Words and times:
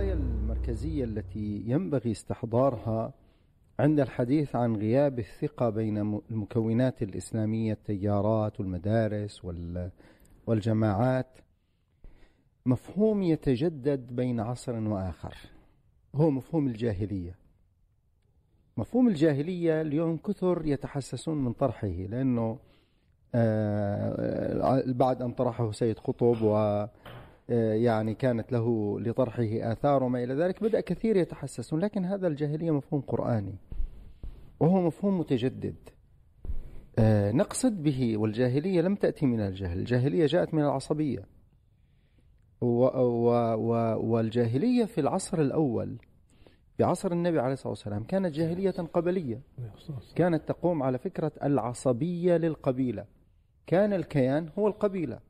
القضايا 0.00 0.14
المركزية 0.14 1.04
التي 1.04 1.62
ينبغي 1.66 2.10
استحضارها 2.10 3.12
عند 3.78 4.00
الحديث 4.00 4.56
عن 4.56 4.76
غياب 4.76 5.18
الثقة 5.18 5.70
بين 5.70 5.98
المكونات 6.30 7.02
الإسلامية 7.02 7.72
التيارات 7.72 8.60
والمدارس 8.60 9.44
والجماعات 10.46 11.38
مفهوم 12.66 13.22
يتجدد 13.22 14.16
بين 14.16 14.40
عصر 14.40 14.88
وآخر. 14.88 15.34
هو 16.14 16.30
مفهوم 16.30 16.66
الجاهلية. 16.66 17.34
مفهوم 18.76 19.08
الجاهلية 19.08 19.80
اليوم 19.80 20.16
كثر 20.16 20.62
يتحسسون 20.64 21.44
من 21.44 21.52
طرحه 21.52 21.88
لأنه 21.88 22.58
آه، 23.34 24.82
بعد 24.86 25.22
أن 25.22 25.32
طرحه 25.32 25.72
سيد 25.72 25.98
قطب 25.98 26.42
يعني 27.56 28.14
كانت 28.14 28.52
له 28.52 29.00
لطرحه 29.00 29.72
آثار 29.72 30.02
وما 30.02 30.24
إلى 30.24 30.34
ذلك 30.34 30.62
بدأ 30.62 30.80
كثير 30.80 31.16
يتحسسون 31.16 31.80
لكن 31.80 32.04
هذا 32.04 32.26
الجاهلية 32.26 32.70
مفهوم 32.70 33.00
قرآني 33.00 33.54
وهو 34.60 34.80
مفهوم 34.80 35.18
متجدد. 35.18 35.74
آه، 36.98 37.32
نقصد 37.32 37.82
به 37.82 38.16
والجاهلية 38.16 38.80
لم 38.80 38.94
تأتي 38.94 39.26
من 39.26 39.40
الجهل 39.40 39.78
الجاهلية 39.78 40.26
جاءت 40.26 40.54
من 40.54 40.62
العصبية. 40.62 41.26
و 42.60 42.84
و 42.84 43.30
و 43.54 43.72
والجاهلية 44.10 44.84
في 44.84 45.00
العصر 45.00 45.40
الأول 45.40 45.98
في 46.76 46.84
عصر 46.84 47.12
النبي 47.12 47.40
عليه 47.40 47.52
الصلاة 47.52 47.68
والسلام 47.70 48.04
كانت 48.04 48.34
جاهلية 48.34 48.70
قبلية. 48.70 49.40
كانت 50.14 50.48
تقوم 50.48 50.82
على 50.82 50.98
فكرة 50.98 51.32
العصبية 51.42 52.36
للقبيلة. 52.36 53.04
كان 53.66 53.92
الكيان 53.92 54.48
هو 54.58 54.68
القبيلة. 54.68 55.29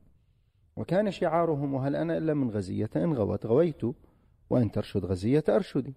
وكان 0.81 1.11
شعارهم 1.11 1.73
وهل 1.73 1.95
أنا 1.95 2.17
إلا 2.17 2.33
من 2.33 2.49
غزية؟ 2.49 2.89
إن 2.95 3.13
غوت 3.13 3.45
غويت 3.45 3.81
وإن 4.49 4.71
ترشد 4.71 5.05
غزية 5.05 5.43
أرشدي. 5.49 5.93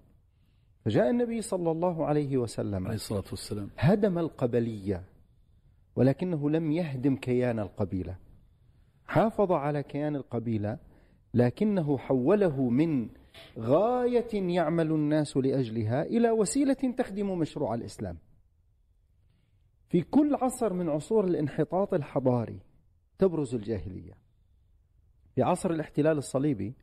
فجاء 0.84 1.10
النبي 1.10 1.42
صلى 1.42 1.70
الله 1.70 2.06
عليه 2.06 2.36
وسلم. 2.38 2.86
عليه 2.86 2.94
الصلاة 2.94 3.24
والسلام. 3.30 3.70
هدم 3.78 4.18
القبلية 4.18 5.04
ولكنه 5.96 6.50
لم 6.50 6.72
يهدم 6.72 7.16
كيان 7.16 7.58
القبيلة. 7.58 8.16
حافظ 9.06 9.52
على 9.52 9.82
كيان 9.82 10.16
القبيلة 10.16 10.78
لكنه 11.34 11.98
حوله 11.98 12.70
من 12.70 13.08
غاية 13.58 14.54
يعمل 14.54 14.92
الناس 14.92 15.36
لأجلها 15.36 16.02
إلى 16.02 16.30
وسيلة 16.30 16.94
تخدم 16.98 17.38
مشروع 17.38 17.74
الإسلام. 17.74 18.16
في 19.88 20.02
كل 20.02 20.34
عصر 20.34 20.72
من 20.72 20.88
عصور 20.88 21.24
الانحطاط 21.24 21.94
الحضاري 21.94 22.58
تبرز 23.18 23.54
الجاهلية. 23.54 24.23
في 25.34 25.42
عصر 25.42 25.70
الاحتلال 25.70 26.18
الصليبي 26.18 26.74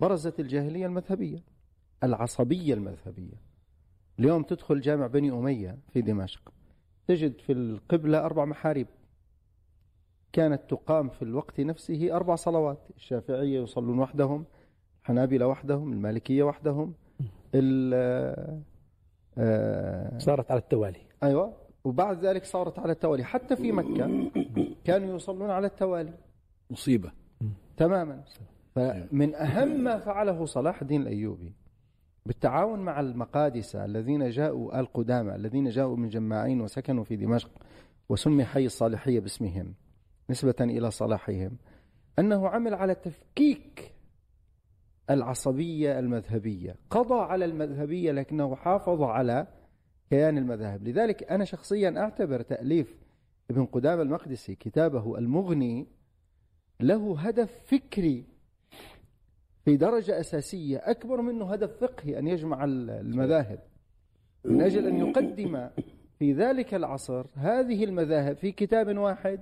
برزت 0.00 0.40
الجاهلية 0.40 0.86
المذهبية 0.86 1.44
العصبية 2.04 2.74
المذهبية. 2.74 3.40
اليوم 4.18 4.42
تدخل 4.42 4.80
جامع 4.80 5.06
بني 5.06 5.30
أمية 5.30 5.78
في 5.92 6.00
دمشق 6.00 6.52
تجد 7.08 7.38
في 7.40 7.52
القبلة 7.52 8.24
أربع 8.24 8.44
محاريب. 8.44 8.86
كانت 10.32 10.60
تقام 10.68 11.08
في 11.08 11.22
الوقت 11.22 11.60
نفسه 11.60 12.16
أربع 12.16 12.34
صلوات 12.34 12.78
الشافعية 12.96 13.60
يصلون 13.60 13.98
وحدهم 13.98 14.44
الحنابلة 15.02 15.46
وحدهم 15.46 15.92
المالكية 15.92 16.42
وحدهم 16.42 16.94
آه، 19.38 20.18
صارت 20.18 20.50
على 20.50 20.60
التوالي. 20.60 21.00
أيوة 21.22 21.56
وبعد 21.84 22.24
ذلك 22.24 22.44
صارت 22.44 22.78
على 22.78 22.92
التوالي. 22.92 23.24
حتى 23.24 23.56
في 23.56 23.72
مكة 23.72 24.30
كانوا 24.84 25.16
يصلون 25.16 25.50
على 25.50 25.66
التوالي. 25.66 26.14
مصيبة. 26.70 27.12
تماما. 27.80 28.22
فمن 28.74 29.34
أهم 29.34 29.84
ما 29.84 29.98
فعله 29.98 30.44
صلاح 30.44 30.82
الدين 30.82 31.02
الأيوبي 31.02 31.52
بالتعاون 32.26 32.78
مع 32.78 33.00
المقادسة 33.00 33.84
الذين 33.84 34.30
جاءوا 34.30 34.80
القدامى 34.80 35.34
الذين 35.34 35.68
جاءوا 35.68 35.96
من 35.96 36.08
جماعين 36.08 36.60
وسكنوا 36.60 37.04
في 37.04 37.16
دمشق 37.16 37.50
وسمي 38.08 38.44
حي 38.44 38.66
الصالحية 38.66 39.20
باسمهم 39.20 39.74
نسبة 40.30 40.54
إلى 40.60 40.90
صلاحهم 40.90 41.56
أنه 42.18 42.48
عمل 42.48 42.74
على 42.74 42.94
تفكيك 42.94 43.94
العصبية 45.10 45.98
المذهبية. 45.98 46.76
قضى 46.90 47.20
على 47.20 47.44
المذهبية 47.44 48.12
لكنه 48.12 48.54
حافظ 48.54 49.02
على 49.02 49.46
كيان 50.10 50.38
المذاهب. 50.38 50.88
لذلك 50.88 51.32
أنا 51.32 51.44
شخصيا 51.44 51.98
أعتبر 51.98 52.42
تأليف 52.42 52.98
ابن 53.50 53.64
قدامة 53.64 54.02
المقدسي 54.02 54.54
كتابه 54.54 55.18
المغني 55.18 55.86
له 56.82 57.20
هدف 57.20 57.62
فكري 57.66 58.24
في 59.64 59.76
درجة 59.76 60.20
أساسية 60.20 60.78
أكبر 60.78 61.20
منه 61.20 61.52
هدف 61.52 61.70
فقهي 61.76 62.18
أن 62.18 62.26
يجمع 62.28 62.64
المذاهب. 62.64 63.58
من 64.44 64.62
أجل 64.62 64.86
أن 64.86 64.96
يقدم 64.96 65.68
في 66.18 66.32
ذلك 66.32 66.74
العصر 66.74 67.26
هذه 67.34 67.84
المذاهب 67.84 68.36
في 68.36 68.52
كتاب 68.52 68.98
واحد 68.98 69.40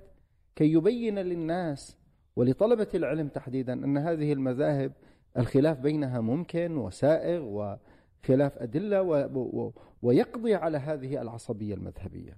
كي 0.56 0.72
يبين 0.72 1.18
للناس 1.18 1.98
ولطلبة 2.36 2.88
العلم 2.94 3.28
تحديدا 3.28 3.72
أن 3.72 3.98
هذه 3.98 4.32
المذاهب 4.32 4.92
الخلاف 5.38 5.80
بينها 5.80 6.20
ممكن 6.20 6.76
وسائغ 6.76 7.42
وخلاف 7.42 8.58
أدلة 8.58 9.02
ويقضي 10.02 10.54
على 10.54 10.78
هذه 10.78 11.22
العصبية 11.22 11.74
المذهبية. 11.74 12.36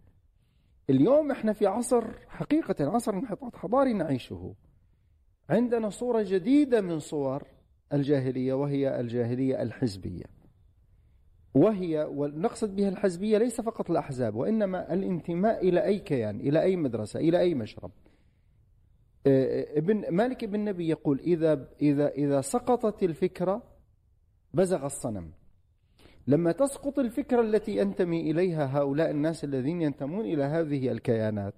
اليوم 0.90 1.30
إحنا 1.30 1.52
في 1.52 1.66
عصر 1.66 2.04
حقيقة 2.28 2.90
عصر 2.90 3.14
انحطاط 3.14 3.56
حضاري 3.56 3.92
نعيشه. 3.92 4.54
عندنا 5.50 5.90
صورة 5.90 6.22
جديدة 6.22 6.80
من 6.80 6.98
صور 6.98 7.42
الجاهلية 7.92 8.52
وهي 8.52 9.00
الجاهلية 9.00 9.62
الحزبية. 9.62 10.24
وهي 11.54 12.08
ونقصد 12.10 12.76
بها 12.76 12.88
الحزبية 12.88 13.38
ليس 13.38 13.60
فقط 13.60 13.90
الأحزاب 13.90 14.34
وإنما 14.34 14.94
الانتماء 14.94 15.68
إلى 15.68 15.84
أي 15.84 15.98
كيان 15.98 16.40
إلى 16.40 16.62
أي 16.62 16.76
مدرسة 16.76 17.20
إلى 17.20 17.40
أي 17.40 17.54
مشرب. 17.54 17.90
آه، 19.26 19.78
ابن 19.78 20.14
مالك 20.14 20.44
بن 20.44 20.64
نبي 20.64 20.88
يقول 20.88 21.20
إذا, 21.20 21.68
إذا, 21.82 22.08
إذا 22.08 22.40
سقطت 22.40 23.02
الفكرة 23.02 23.62
بزغ 24.54 24.86
الصنم. 24.86 25.30
لما 26.26 26.52
تسقط 26.52 26.98
الفكرة 26.98 27.40
التي 27.40 27.76
ينتمي 27.76 28.30
إليها 28.30 28.78
هؤلاء 28.78 29.10
الناس 29.10 29.44
الذين 29.44 29.82
ينتمون 29.82 30.24
إلى 30.24 30.44
هذه 30.44 30.92
الكيانات 30.92 31.54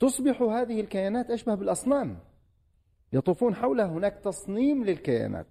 تصبح 0.00 0.42
هذه 0.42 0.80
الكيانات 0.80 1.30
أشبه 1.30 1.54
بالأصنام. 1.54 2.18
يطوفون 3.14 3.54
حولها 3.54 3.86
هناك 3.86 4.18
تصنيم 4.24 4.84
للكيانات. 4.84 5.46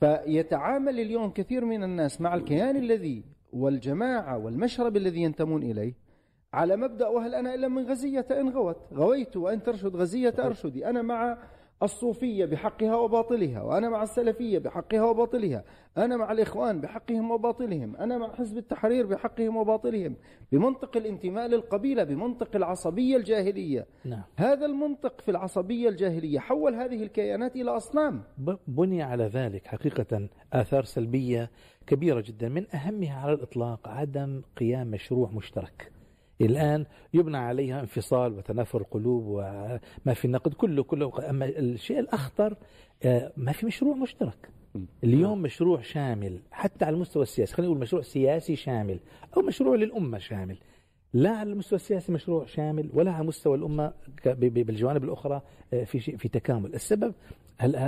فيتعامل 0.00 1.00
اليوم 1.00 1.30
كثير 1.30 1.64
من 1.64 1.84
الناس 1.84 2.20
مع 2.20 2.34
الكيان 2.34 2.76
الذي 2.76 3.24
والجماعة 3.52 4.38
والمشرب 4.38 4.96
الذي 4.96 5.22
ينتمون 5.22 5.62
إليه 5.62 5.94
على 6.52 6.76
مبدأ 6.76 7.08
وهل 7.08 7.34
أنا 7.34 7.54
إلا 7.54 7.68
من 7.68 7.84
غزية 7.84 8.26
إن 8.30 8.48
غوت؟ 8.48 8.76
غويت 8.94 9.36
وأن 9.36 9.62
ترشد 9.62 9.96
غزية 9.96 10.34
أرشدي. 10.38 10.86
أنا 10.86 11.02
مع 11.02 11.38
الصوفية 11.84 12.44
بحقها 12.44 12.96
وباطلها 12.96 13.62
وأنا 13.62 13.88
مع 13.88 14.02
السلفية 14.02 14.58
بحقها 14.58 15.04
وباطلها 15.04 15.64
أنا 15.96 16.16
مع 16.16 16.32
الإخوان 16.32 16.80
بحقهم 16.80 17.30
وباطلهم 17.30 17.96
أنا 17.96 18.18
مع 18.18 18.34
حزب 18.34 18.58
التحرير 18.58 19.06
بحقهم 19.06 19.56
وباطلهم 19.56 20.16
بمنطق 20.52 20.96
الانتماء 20.96 21.46
للقبيلة 21.46 22.04
بمنطق 22.04 22.56
العصبية 22.56 23.16
الجاهلية. 23.16 23.86
نعم. 24.04 24.22
هذا 24.36 24.66
المنطق 24.66 25.20
في 25.20 25.30
العصبية 25.30 25.88
الجاهلية 25.88 26.38
حول 26.38 26.74
هذه 26.74 27.02
الكيانات 27.02 27.56
إلى 27.56 27.70
أصنام. 27.70 28.22
بني 28.68 29.02
على 29.02 29.24
ذلك 29.24 29.66
حقيقة 29.66 30.28
آثار 30.52 30.84
سلبية 30.84 31.50
كبيرة 31.86 32.20
جدا 32.20 32.48
من 32.48 32.66
أهمها 32.74 33.20
على 33.20 33.32
الإطلاق 33.32 33.88
عدم 33.88 34.42
قيام 34.56 34.90
مشروع 34.90 35.30
مشترك. 35.30 35.91
الآن 36.46 36.86
يبنى 37.14 37.36
عليها 37.36 37.80
انفصال 37.80 38.32
وتنافر 38.32 38.80
القلوب 38.80 39.24
وما 39.26 40.14
في 40.14 40.24
النقد 40.24 40.54
كله 40.54 40.82
كله. 40.82 41.30
أما 41.30 41.44
الشيء 41.44 41.98
الأخطر 41.98 42.56
آه، 43.02 43.32
ما 43.36 43.52
في 43.52 43.66
مشروع 43.66 43.94
مشترك. 43.96 44.48
اليوم 45.04 45.42
مشروع 45.42 45.80
شامل 45.80 46.40
حتى 46.50 46.84
على 46.84 46.94
المستوى 46.94 47.22
السياسي 47.22 47.54
خلينا 47.54 47.70
نقول 47.72 47.82
مشروع 47.82 48.02
سياسي 48.02 48.56
شامل 48.56 49.00
أو 49.36 49.42
مشروع 49.42 49.76
للأمة 49.76 50.18
شامل. 50.18 50.56
لا 51.12 51.30
على 51.30 51.52
المستوى 51.52 51.76
السياسي 51.76 52.12
مشروع 52.12 52.46
شامل 52.46 52.90
ولا 52.94 53.12
على 53.12 53.26
مستوى 53.26 53.56
الأمة 53.56 53.92
بالجوانب 54.26 55.04
الأخرى 55.04 55.42
آه، 55.72 55.84
في 55.84 56.00
في 56.00 56.28
تكامل. 56.28 56.74
السبب 56.74 57.14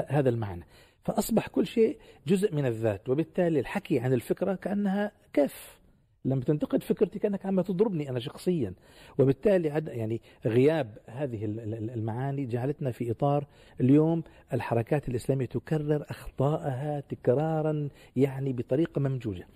هذا 0.09 0.29
المعنى. 0.29 0.65
فأصبح 1.05 1.49
كل 1.49 1.67
شيء 1.67 1.99
جزء 2.27 2.55
من 2.55 2.67
الذات 2.67 3.09
وبالتالي 3.09 3.61
الحكي 3.61 4.00
عن 4.00 4.12
الفكرة 4.12 4.55
كأنها 4.55 5.12
كف 5.33 5.79
لما 6.25 6.44
تنتقد 6.44 6.82
فكرتي 6.82 7.19
كأنك 7.19 7.47
عم 7.47 7.61
تضربني 7.61 8.11
أنا 8.11 8.19
شخصيا. 8.19 8.75
وبالتالي 9.19 9.69
يعني 9.69 10.21
غياب 10.47 10.99
هذه 11.06 11.44
المعاني 11.94 12.47
جعلتنا 12.47 12.91
في 12.91 13.11
إطار 13.11 13.47
اليوم 13.81 14.23
الحركات 14.53 15.09
الإسلامية 15.09 15.47
تكرر 15.47 16.05
اخطائها 16.11 17.00
تكرارا 17.00 17.88
يعني 18.17 18.53
بطريقة 18.53 19.00
ممجوجة. 19.00 19.47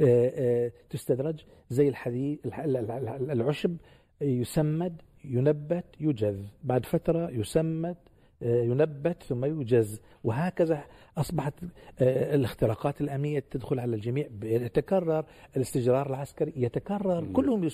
آه، 0.00 0.32
آه، 0.34 0.72
تستدرج 0.90 1.40
زي 1.70 1.88
الحديد 1.88 2.38
العشب 3.30 3.76
يسمد 4.20 5.02
ينبت 5.24 5.84
يجذ 6.00 6.42
بعد 6.64 6.86
فترة 6.86 7.30
يسمد 7.30 7.96
ينبت 8.42 9.22
ثم 9.22 9.44
يوجز. 9.44 10.00
وهكذا 10.24 10.84
أصبحت 11.16 11.54
آه، 12.00 12.34
الاختراقات 12.34 13.00
الأمنية 13.00 13.44
تدخل 13.50 13.80
على 13.80 13.96
الجميع. 13.96 14.28
يتكرر 14.42 15.24
الاستجرار 15.56 16.10
العسكري 16.10 16.52
يتكرر 16.56 17.32
كلهم 17.32 17.68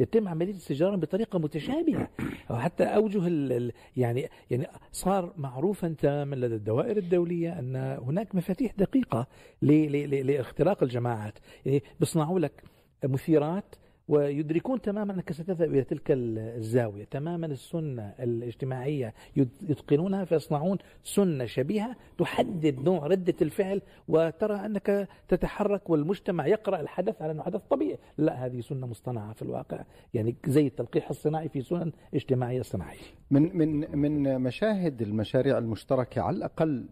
يتم 0.00 0.28
عملية 0.28 0.54
استجرار 0.54 0.96
بطريقة 0.96 1.38
متشابهة. 1.38 2.08
وحتى 2.50 2.84
أوجه 2.84 3.72
يعني 3.96 4.28
يعني 4.50 4.66
صار 4.92 5.32
معروفا 5.36 5.88
تماما 5.88 6.36
لدى 6.36 6.54
الدوائر 6.54 6.96
الدولية 6.96 7.58
أن 7.58 7.76
هناك 7.76 8.34
مفاتيح 8.34 8.72
دقيقة 8.78 9.26
لاختراق 9.62 10.82
الجماعات. 10.82 11.38
يعني 11.66 11.82
بيصنعوا 12.00 12.40
لك 12.40 12.62
مثيرات 13.04 13.74
ويدركون 14.08 14.80
تماما 14.80 15.12
أنك 15.12 15.32
ستذهب 15.32 15.70
إلى 15.70 15.84
تلك 15.84 16.06
الزاوية، 16.10 17.04
تماما 17.04 17.46
السنة 17.46 18.14
الاجتماعية 18.18 19.14
يتقنونها 19.36 20.24
فيصنعون 20.24 20.78
سنة 21.02 21.44
شبيهة 21.44 21.96
تحدد 22.18 22.78
نوع 22.78 23.06
ردة 23.06 23.34
الفعل 23.42 23.82
وترى 24.08 24.54
أنك 24.54 25.08
تتحرك 25.28 25.90
والمجتمع 25.90 26.46
يقرأ 26.46 26.80
الحدث 26.80 27.22
على 27.22 27.32
أنه 27.32 27.42
حدث 27.42 27.60
طبيعي، 27.70 27.98
لا 28.18 28.46
هذه 28.46 28.60
سنة 28.60 28.86
مصطنعة 28.86 29.32
في 29.32 29.42
الواقع، 29.42 29.84
يعني 30.14 30.36
زي 30.46 30.66
التلقيح 30.66 31.10
الصناعي 31.10 31.48
في 31.48 31.62
سنن 31.62 31.92
اجتماعية 32.14 32.62
صناعية. 32.62 32.98
من 33.30 33.56
من 33.56 33.98
من 33.98 34.40
مشاهد 34.40 35.02
المشاريع 35.02 35.58
المشتركة 35.58 36.22
على 36.22 36.36
الأقل 36.36 36.86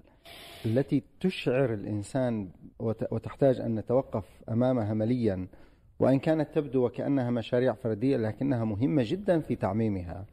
التي 0.66 1.02
تشعر 1.20 1.74
الإنسان 1.74 2.48
وتحتاج 3.10 3.60
أن 3.60 3.74
نتوقف 3.74 4.24
أمامها 4.48 4.94
مليا 4.94 5.46
وإن 6.00 6.18
كانت 6.18 6.54
تبدو 6.54 6.86
وكأنها 6.86 7.30
مشاريع 7.30 7.72
فردية 7.72 8.16
لكنها 8.16 8.64
مهمة 8.64 9.02
جدا 9.06 9.40
في 9.40 9.56
تعميمها. 9.56 10.26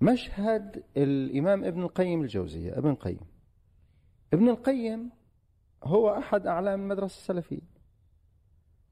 مشهد 0.00 0.82
الإمام 0.96 1.64
ابن 1.64 1.82
القيم 1.82 2.22
الجوزية 2.22 2.78
ابن 2.78 2.90
القيم. 2.90 3.20
ابن 4.32 4.48
القيم 4.48 5.10
هو 5.84 6.10
أحد 6.10 6.46
أعلام 6.46 6.82
المدرسة 6.82 7.16
السلفية. 7.16 7.74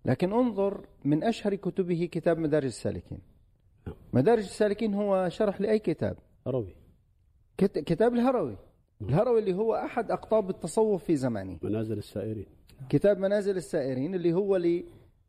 لكن 0.05 0.33
انظر 0.33 0.87
من 1.05 1.25
أشهر 1.25 1.55
كتبه 1.55 2.09
كتاب 2.13 2.39
مدارج 2.39 2.65
السالكين. 2.65 3.19
مدارج 4.13 4.43
السالكين 4.43 4.95
هو 4.95 5.29
شرح 5.29 5.61
لأي 5.61 5.79
كتاب؟ 5.79 6.17
هروي. 6.47 6.75
كتاب 7.59 8.15
الهروي. 8.15 8.57
الهروي 9.03 9.39
اللي 9.41 9.55
هو 9.55 9.75
أحد 9.75 10.11
أقطاب 10.11 10.51
التصوف 10.51 11.05
في 11.05 11.17
زمانه. 11.17 11.59
منازل 11.63 11.99
السائرين. 11.99 12.47
كتاب 12.89 13.19
منازل 13.19 13.57
السائرين 13.57 14.15
اللي 14.15 14.33
هو 14.33 14.57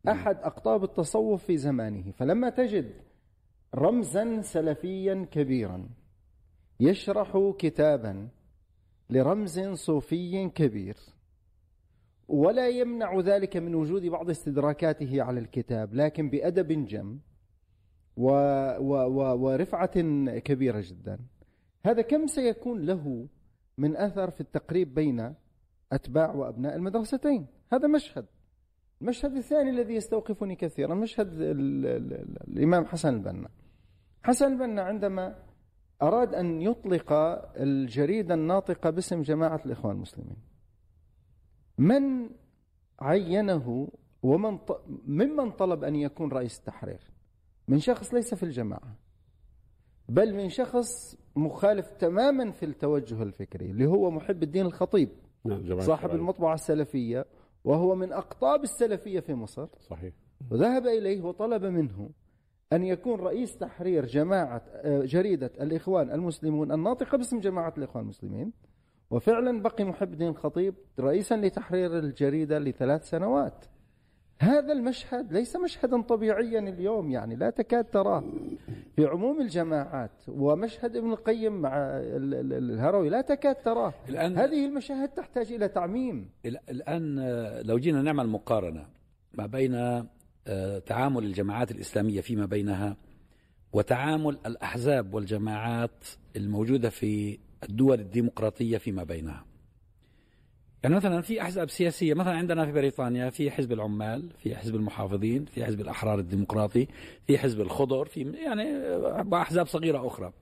أحد 0.08 0.36
أقطاب 0.36 0.84
التصوف 0.84 1.44
في 1.44 1.58
زمانه. 1.58 2.12
فلما 2.12 2.50
تجد 2.50 2.92
رمزا 3.76 4.42
سلفيا 4.42 5.28
كبيرا 5.32 5.90
يشرح 6.80 7.54
كتابا 7.60 8.30
لرمز 9.10 9.60
صوفي 9.60 10.50
كبير 10.50 10.98
ولا 12.28 12.70
يمنع 12.70 13.20
ذلك 13.20 13.58
من 13.58 13.76
وجود 13.76 14.06
بعض 14.06 14.30
استدراكاته 14.30 15.22
على 15.22 15.40
الكتاب 15.40 15.94
لكن 15.94 16.30
بأدب 16.30 16.86
جم 16.86 17.20
و 18.18 18.30
و 18.80 18.94
و 18.94 19.38
ورفعة 19.38 20.02
كبيرة 20.40 20.84
جدا. 20.88 21.20
هذا 21.86 22.02
كم 22.02 22.28
سيكون 22.28 22.86
له 22.86 23.28
من 23.78 23.98
أثر 23.98 24.30
في 24.30 24.42
التقريب 24.42 24.94
بين 24.94 25.36
أتباع 25.92 26.36
وأبناء 26.36 26.76
المدرستين؟ 26.76 27.48
هذا 27.74 27.88
مشهد. 27.88 28.26
المشهد 29.04 29.36
الثاني 29.36 29.70
الذي 29.70 29.94
يستوقفني 29.94 30.56
كثيرا 30.56 30.96
مشهد 30.96 31.30
الإمام 32.48 32.86
حسن 32.86 33.14
البنا. 33.14 33.50
حسن 34.24 34.54
البنا 34.54 34.82
عندما 34.82 35.36
أراد 36.02 36.36
أن 36.36 36.62
يطلق 36.62 37.14
الجريدة 37.58 38.34
الناطقة 38.34 38.90
باسم 38.90 39.22
جماعة 39.22 39.62
الإخوان 39.66 39.96
المسلمين. 39.96 40.38
من 41.78 42.30
عينه 43.00 43.88
ومن 44.24 44.60
ممن 45.06 45.52
طلب 45.52 45.84
أن 45.84 45.96
يكون 45.96 46.32
رئيس 46.32 46.60
التحرير؟ 46.60 47.12
من 47.68 47.80
شخص 47.80 48.14
ليس 48.14 48.34
في 48.34 48.44
الجماعة 48.44 48.96
بل 50.10 50.36
من 50.36 50.50
شخص 50.50 51.18
مخالف 51.36 51.92
تماما 51.92 52.52
في 52.52 52.66
التوجه 52.66 53.24
الفكري 53.24 53.72
اللي 53.72 53.86
هو 53.86 54.12
محب 54.12 54.44
الدين 54.44 54.66
الخطيب 54.66 55.10
نعم 55.46 55.80
صاحب 55.80 56.10
المطبعة 56.10 56.54
السلفية. 56.54 57.26
وهو 57.64 57.96
من 57.96 58.12
أقطاب 58.12 58.64
السلفية 58.64 59.20
في 59.20 59.34
مصر. 59.34 59.68
صحيح. 59.80 60.14
وذهب 60.52 60.88
إليه 60.88 61.22
وطلب 61.22 61.66
منه 61.66 62.10
أن 62.74 62.84
يكون 62.84 63.20
رئيس 63.20 63.58
تحرير 63.58 64.06
جماعة 64.06 64.62
آه، 64.74 65.02
جريدة 65.06 65.52
الإخوان 65.62 66.12
المسلمون 66.12 66.72
الناطقة 66.72 67.18
باسم 67.18 67.40
جماعة 67.40 67.74
الإخوان 67.78 68.04
المسلمين. 68.04 68.52
وفعلا 69.12 69.62
بقي 69.62 69.84
محب 69.84 70.14
الدين 70.14 70.28
الخطيب 70.28 70.76
رئيسا 71.00 71.36
لتحرير 71.36 72.00
الجريدة 72.00 72.60
لثلاث 72.60 73.10
سنوات. 73.10 73.66
هذا 74.40 74.74
المشهد 74.74 75.34
ليس 75.34 75.56
مشهدا 75.56 76.02
طبيعيا 76.02 76.60
اليوم 76.60 77.12
يعني 77.12 77.36
لا 77.36 77.50
تكاد 77.50 77.84
تراه. 77.86 78.24
في 78.96 79.06
عموم 79.06 79.42
الجماعات 79.42 80.12
ومشهد 80.28 80.96
ابن 80.96 81.12
القيم 81.12 81.62
مع 81.62 81.72
الهروي 81.78 83.10
لا 83.10 83.22
تكاد 83.22 83.56
تراه. 83.56 83.94
الآن 84.10 84.38
هذه 84.38 84.66
المشاهد 84.66 85.10
تحتاج 85.10 85.52
إلى 85.52 85.68
تعميم. 85.68 86.30
الآن 86.46 87.20
لو 87.62 87.78
جينا 87.78 88.02
نعمل 88.02 88.28
مقارنة 88.28 88.86
ما 89.34 89.46
بين 89.46 89.76
آه، 90.48 90.80
تعامل 90.80 91.24
الجماعات 91.24 91.72
الإسلامية 91.72 92.22
فيما 92.22 92.46
بينها 92.46 92.98
وتعامل 93.74 94.38
الأحزاب 94.46 95.14
والجماعات 95.14 96.06
الموجودة 96.36 96.90
في 96.90 97.40
الدول 97.64 98.00
الديمقراطية 98.00 98.78
فيما 98.78 99.04
بينها. 99.04 99.46
يعني 100.84 100.96
مثلا 100.96 101.22
في 101.22 101.42
أحزاب 101.42 101.70
سياسية 101.70 102.14
مثلا 102.14 102.34
عندنا 102.34 102.66
في 102.66 102.72
بريطانيا 102.72 103.30
في 103.30 103.52
حزب 103.52 103.72
العمال 103.72 104.30
في 104.38 104.56
حزب 104.56 104.76
المحافظين 104.76 105.46
في 105.46 105.66
حزب 105.66 105.82
الأحرار 105.82 106.20
الديمقراطي 106.20 106.88
في 107.28 107.38
حزب 107.38 107.62
الخضر 107.62 108.06
في 108.06 108.22
يعني 108.22 108.64
أحزاب 109.36 109.68
صغيرة 109.68 110.08
أخرى. 110.08 110.34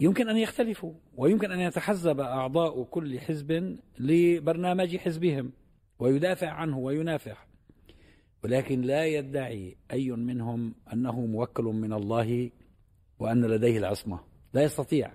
يمكن 0.00 0.28
أن 0.28 0.36
يختلفوا 0.36 0.92
ويمكن 1.16 1.52
أن 1.52 1.60
يتحزب 1.60 2.20
أعضاء 2.20 2.82
كل 2.82 3.20
حزب 3.20 3.78
لبرنامج 3.98 4.96
حزبهم 4.96 5.52
ويدافع 5.98 6.48
عنه 6.48 6.78
وينافح. 6.78 7.46
ولكن 8.44 8.80
لا 8.80 9.06
يدعي 9.06 9.76
أي 9.92 10.10
منهم 10.10 10.74
أنه 10.92 11.20
موكل 11.20 11.64
من 11.64 11.92
الله 11.92 12.50
وأن 13.18 13.44
لديه 13.44 13.78
العصمة. 13.78 14.20
لا 14.54 14.62
يستطيع. 14.62 15.10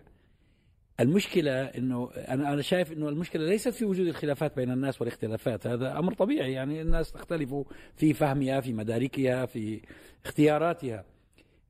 المشكلة 1.00 1.62
إنه 1.62 2.10
أنا 2.16 2.54
أنا 2.54 2.62
شايف 2.62 2.92
إنه 2.92 3.10
المشكلة 3.10 3.46
ليست 3.46 3.70
في 3.70 3.86
وجود 3.86 4.08
الخلافات 4.08 4.56
بين 4.56 4.72
الناس 4.72 5.02
والاختلافات. 5.02 5.68
هذا 5.68 6.00
أمر 6.00 6.14
طبيعي. 6.14 6.54
يعني 6.54 6.82
الناس 6.82 7.12
تختلف 7.12 7.56
في 7.96 8.14
فهمها 8.14 8.62
في 8.62 8.74
مداركها 8.74 9.46
في 9.46 9.82
اختياراتها. 10.26 11.06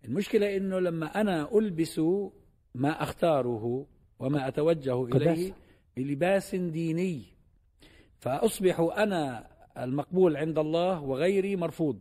المشكلة 0.05 0.57
إنه 0.57 0.79
لما 0.79 1.21
أنا 1.21 1.57
ألبس 1.57 2.01
ما 2.75 3.03
أختاره 3.03 3.85
وما 4.19 4.47
أتوجه 4.47 5.05
إليه 5.05 5.53
بلباس 5.97 6.55
ديني 6.55 7.23
فأصبح 8.19 8.79
أنا 8.79 9.47
المقبول 9.77 10.37
عند 10.37 10.59
الله 10.59 11.01
وغيري 11.01 11.55
مرفوض. 11.55 11.99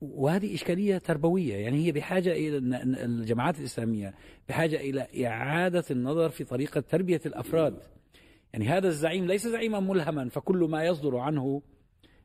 وهذه 0.00 0.54
إشكالية 0.54 0.98
تربوية 0.98 1.54
يعني 1.54 1.86
هي 1.86 1.92
بحاجة 1.92 2.32
إلى 2.32 2.58
الجماعات 3.04 3.58
الإسلامية 3.58 4.14
بحاجة 4.48 4.76
إلى 4.76 5.26
إعادة 5.26 5.84
النظر 5.90 6.28
في 6.28 6.44
طريقة 6.44 6.80
تربية 6.80 7.20
الأفراد. 7.26 7.76
يعني 8.52 8.68
هذا 8.68 8.88
الزعيم 8.88 9.26
ليس 9.26 9.46
زعيما 9.46 9.80
ملهما 9.80 10.28
فكل 10.28 10.56
ما 10.56 10.84
يصدر 10.84 11.16
عنه 11.16 11.62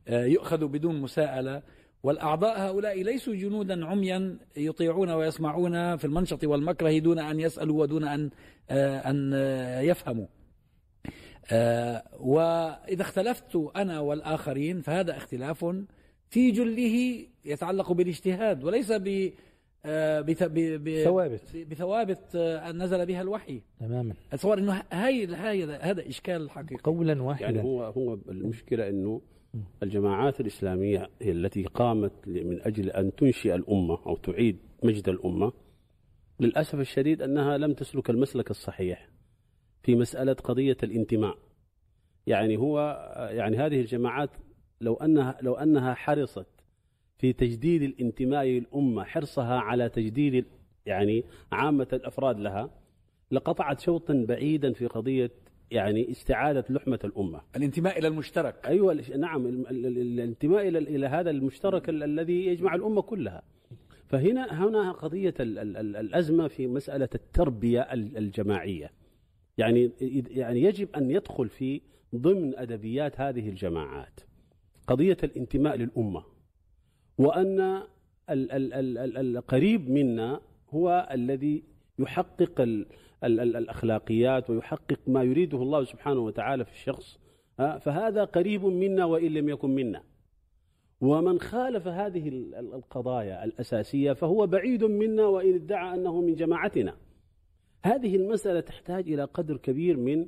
آه، 0.07 0.25
يؤخذ 0.25 0.67
بدون 0.67 1.01
مساءلة. 1.01 1.61
والأعضاء 2.03 2.59
هؤلاء 2.59 3.03
ليسوا 3.03 3.35
جنودا 3.35 3.85
عميا 3.85 4.37
يطيعون 4.57 5.09
ويسمعون 5.09 5.97
في 5.97 6.05
المنشط 6.05 6.43
والمكره 6.43 6.99
دون 6.99 7.19
أن 7.19 7.39
يسألوا 7.39 7.81
ودون 7.81 8.03
أن 8.03 8.29
آه، 8.69 9.09
أن 9.09 9.31
آه، 9.33 9.81
يفهموا. 9.81 10.27
وإذا 12.19 13.01
اختلفت 13.01 13.71
أنا 13.75 13.99
والآخرين 13.99 14.81
فهذا 14.81 15.17
اختلاف 15.17 15.65
في 16.33 16.51
جله 16.51 17.25
يتعلق 17.45 17.91
بالاجتهاد 17.91 18.63
وليس 18.63 18.91
ب 18.91 19.31
آه، 19.85 20.21
بثوابت 20.21 21.57
بثوابت 21.71 22.35
آه، 22.35 22.71
نزل 22.71 23.05
بها 23.05 23.21
الوحي. 23.21 23.61
تماما. 23.79 24.13
اتصور 24.33 24.57
إنه 24.57 24.83
هاي 24.91 25.25
هاي 25.25 25.63
هذا 25.63 26.09
إشكال 26.09 26.49
حقيقي. 26.49 26.75
قولا 26.83 27.23
واحدا. 27.23 27.45
يعني 27.45 27.63
هو 27.63 27.83
هو 27.83 28.13
المشكلة 28.29 28.89
إنه 28.89 29.21
الجماعات 29.83 30.39
الإسلامية 30.39 31.09
هي 31.21 31.31
التي 31.31 31.63
قامت 31.63 32.11
من 32.27 32.61
أجل 32.61 32.89
أن 32.89 33.15
تنشئ 33.15 33.55
الأمة 33.55 33.99
أو 34.05 34.15
تعيد 34.15 34.57
مجد 34.83 35.09
الأمة 35.09 35.53
للأسف 36.39 36.79
الشديد 36.79 37.21
أنها 37.21 37.57
لم 37.57 37.73
تسلك 37.73 38.09
المسلك 38.09 38.51
الصحيح 38.51 39.09
في 39.83 39.95
مسألة 39.95 40.33
قضية 40.33 40.77
الانتماء. 40.83 41.37
يعني 42.27 42.57
هو 42.57 42.79
يعني 43.31 43.57
هذه 43.57 43.79
الجماعات 43.79 44.29
لو 44.83 44.93
أنها 44.93 45.37
لو 45.41 45.53
أنها 45.53 45.93
حرصت 45.93 46.47
في 47.17 47.33
تجديد 47.33 47.81
الانتماء 47.83 48.45
للأمة 48.45 49.03
حرصها 49.03 49.59
على 49.59 49.89
تجديد 49.89 50.45
يعني 50.85 51.23
عامة 51.51 51.87
الأفراد 51.93 52.39
لها 52.39 52.69
لقطعت 53.31 53.79
شوطا 53.79 54.25
بعيدا 54.27 54.73
في 54.73 54.87
قضية 54.87 55.31
يعني 55.71 56.11
استعادة 56.11 56.65
لحمة 56.69 56.99
الأمة. 57.03 57.41
الانتماء 57.55 57.99
إلى 57.99 58.07
المشترك 58.07 58.67
أيوه 58.67 59.03
نعم 59.17 59.45
ال- 59.47 59.67
ال- 59.67 59.85
ال- 59.85 59.97
الانتماء 59.97 60.67
إلى 60.67 60.77
إلى 60.77 61.07
هذا 61.07 61.29
المشترك 61.29 61.89
ال- 61.89 62.03
الذي 62.03 62.45
يجمع 62.45 62.75
الأمة 62.75 63.01
كلها. 63.01 63.41
فهنا 64.07 64.65
هنا 64.67 64.91
قضية 64.91 65.33
ال- 65.39 65.59
ال- 65.59 65.77
ال- 65.77 65.95
الأزمة 65.95 66.47
في 66.47 66.67
مسألة 66.67 67.09
التربية 67.15 67.81
ال- 67.81 68.17
الجماعية. 68.17 68.91
يعني 69.57 69.91
يعني 70.31 70.61
يجب 70.61 70.87
أن 70.95 71.11
يدخل 71.11 71.49
في 71.49 71.81
ضمن 72.15 72.55
أدبيات 72.57 73.21
هذه 73.21 73.49
الجماعات 73.49 74.19
قضية 74.87 75.17
الانتماء 75.23 75.75
ال- 78.73 78.97
ال- 79.17 79.37
القريب 79.37 79.89
منا 79.89 80.41
هو 80.69 81.09
الذي 81.11 81.63
يحقق 81.99 82.61
ال 82.61 82.85
ال 83.23 83.39
ال 83.39 83.55
الأخلاقيات 83.55 84.49
ويحقق 84.49 84.99
ما 85.07 85.23
يريده 85.23 85.57
الله 85.61 85.83
سبحانه 85.83 86.19
وتعالى 86.19 86.65
في 86.65 86.71
الشخص 86.71 87.19
فهذا 87.57 88.23
قريب 88.23 88.65
منا 88.65 89.05
وإن 89.05 89.33
لم 89.33 89.49
يكن 89.49 89.69
منا. 89.69 90.03
ومن 91.01 91.39
خالف 91.39 91.87
هذه 91.87 92.29
ال- 92.29 92.55
ال- 92.55 92.73
القضايا 92.73 93.43
الأساسية 93.43 94.13
فهو 94.13 94.47
بعيد 94.47 94.83
منا 94.83 95.25
وإن 95.25 95.53
ادعى 95.55 95.95
أنه 95.95 96.21
من 96.21 96.35
جماعتنا. 96.35 96.97
هذه 97.85 98.15
المسألة 98.15 98.59
تحتاج 98.59 99.11
إلى 99.11 99.23
قدر 99.23 99.57
كبير 99.57 99.97
من 99.97 100.21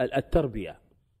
ال- 0.00 0.14
التربية. 0.14 0.78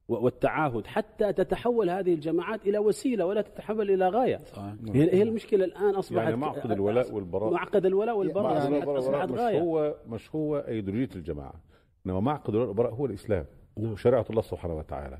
والتعاهد 0.08 0.86
حتى 0.86 1.32
تتحول 1.32 1.90
هذه 1.90 2.14
الجماعات 2.14 2.66
إلى 2.66 2.78
وسيلة 2.78 3.26
ولا 3.26 3.40
تتحول 3.40 3.90
إلى 3.90 4.08
غاية. 4.08 4.36
صحيح. 4.36 4.74
هي 4.88 5.14
هي 5.14 5.22
المشكلة 5.22 5.64
الآن 5.64 5.94
أصبحت 5.94 6.24
يعني 6.24 6.36
معقد 6.36 6.70
الولاء 6.70 7.12
والبراء. 7.14 7.52
معقد 7.52 7.86
الولاء 7.86 8.18
والبراء. 8.18 8.54
يعني 8.54 8.78
أصبحت, 8.78 8.96
أصبحت 8.96 9.28
مش 9.28 9.38
غاية. 9.38 9.60
هو 9.60 9.94
مش 10.06 10.34
هو 10.34 10.56
أيديولوجية 10.56 11.16
الجماعة 11.16 11.54
إنما 12.06 12.20
معقد 12.20 12.48
الولاء 12.48 12.68
والبراء 12.68 12.94
هو 12.94 13.06
الإسلام 13.06 13.44
نعم. 13.78 13.92
وشريعه 13.92 14.26
الله 14.30 14.42
سبحانه 14.42 14.74
وتعالى. 14.74 15.18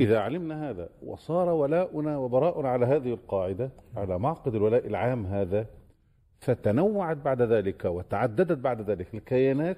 إذا 0.00 0.18
علمنا 0.18 0.70
هذا 0.70 0.88
وصار 1.02 1.48
ولاؤنا 1.48 2.18
وبراؤنا 2.18 2.68
على 2.68 2.86
هذه 2.86 3.12
القاعدة 3.12 3.70
على 3.96 4.18
معقد 4.18 4.54
الولاء 4.54 4.86
العام 4.86 5.26
هذا 5.26 5.66
فتنوعت 6.40 7.16
بعد 7.16 7.42
ذلك 7.42 7.84
وتعددت 7.84 8.58
بعد 8.58 8.90
ذلك 8.90 9.14
الكيانات 9.14 9.76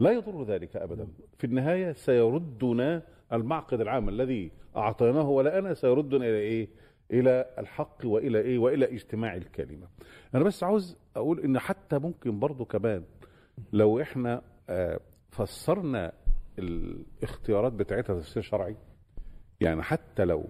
لا 0.00 0.10
يضر 0.10 0.44
ذلك 0.44 0.76
ابدا. 0.76 1.08
في 1.38 1.44
النهاية 1.46 1.92
سيردنا 1.92 3.02
المعقد 3.32 3.80
العام 3.80 4.08
الذي 4.08 4.50
أعطيناه 4.76 5.28
ولاءنا 5.28 5.74
سيردنا 5.74 6.24
إلى 6.24 6.38
إيه؟ 6.38 6.68
إلى 7.10 7.46
الحق 7.58 7.96
وإلى 8.04 8.40
إيه؟ 8.40 8.58
وإلى 8.58 8.92
اجتماع 8.92 9.36
الكلمة. 9.36 9.88
أنا 10.34 10.44
بس 10.44 10.64
عاوز 10.64 10.96
أقول 11.16 11.40
إن 11.40 11.58
حتى 11.58 11.98
ممكن 11.98 12.38
برضو 12.38 12.64
كمان 12.64 13.04
لو 13.72 14.00
إحنا 14.00 14.42
آه، 14.68 15.00
فسرنا 15.30 16.12
الاختيارات 16.58 17.72
بتاعتها 17.72 18.18
تفسير 18.20 18.42
شرعي 18.42 18.76
يعني 19.60 19.82
حتى 19.82 20.24
لو 20.24 20.44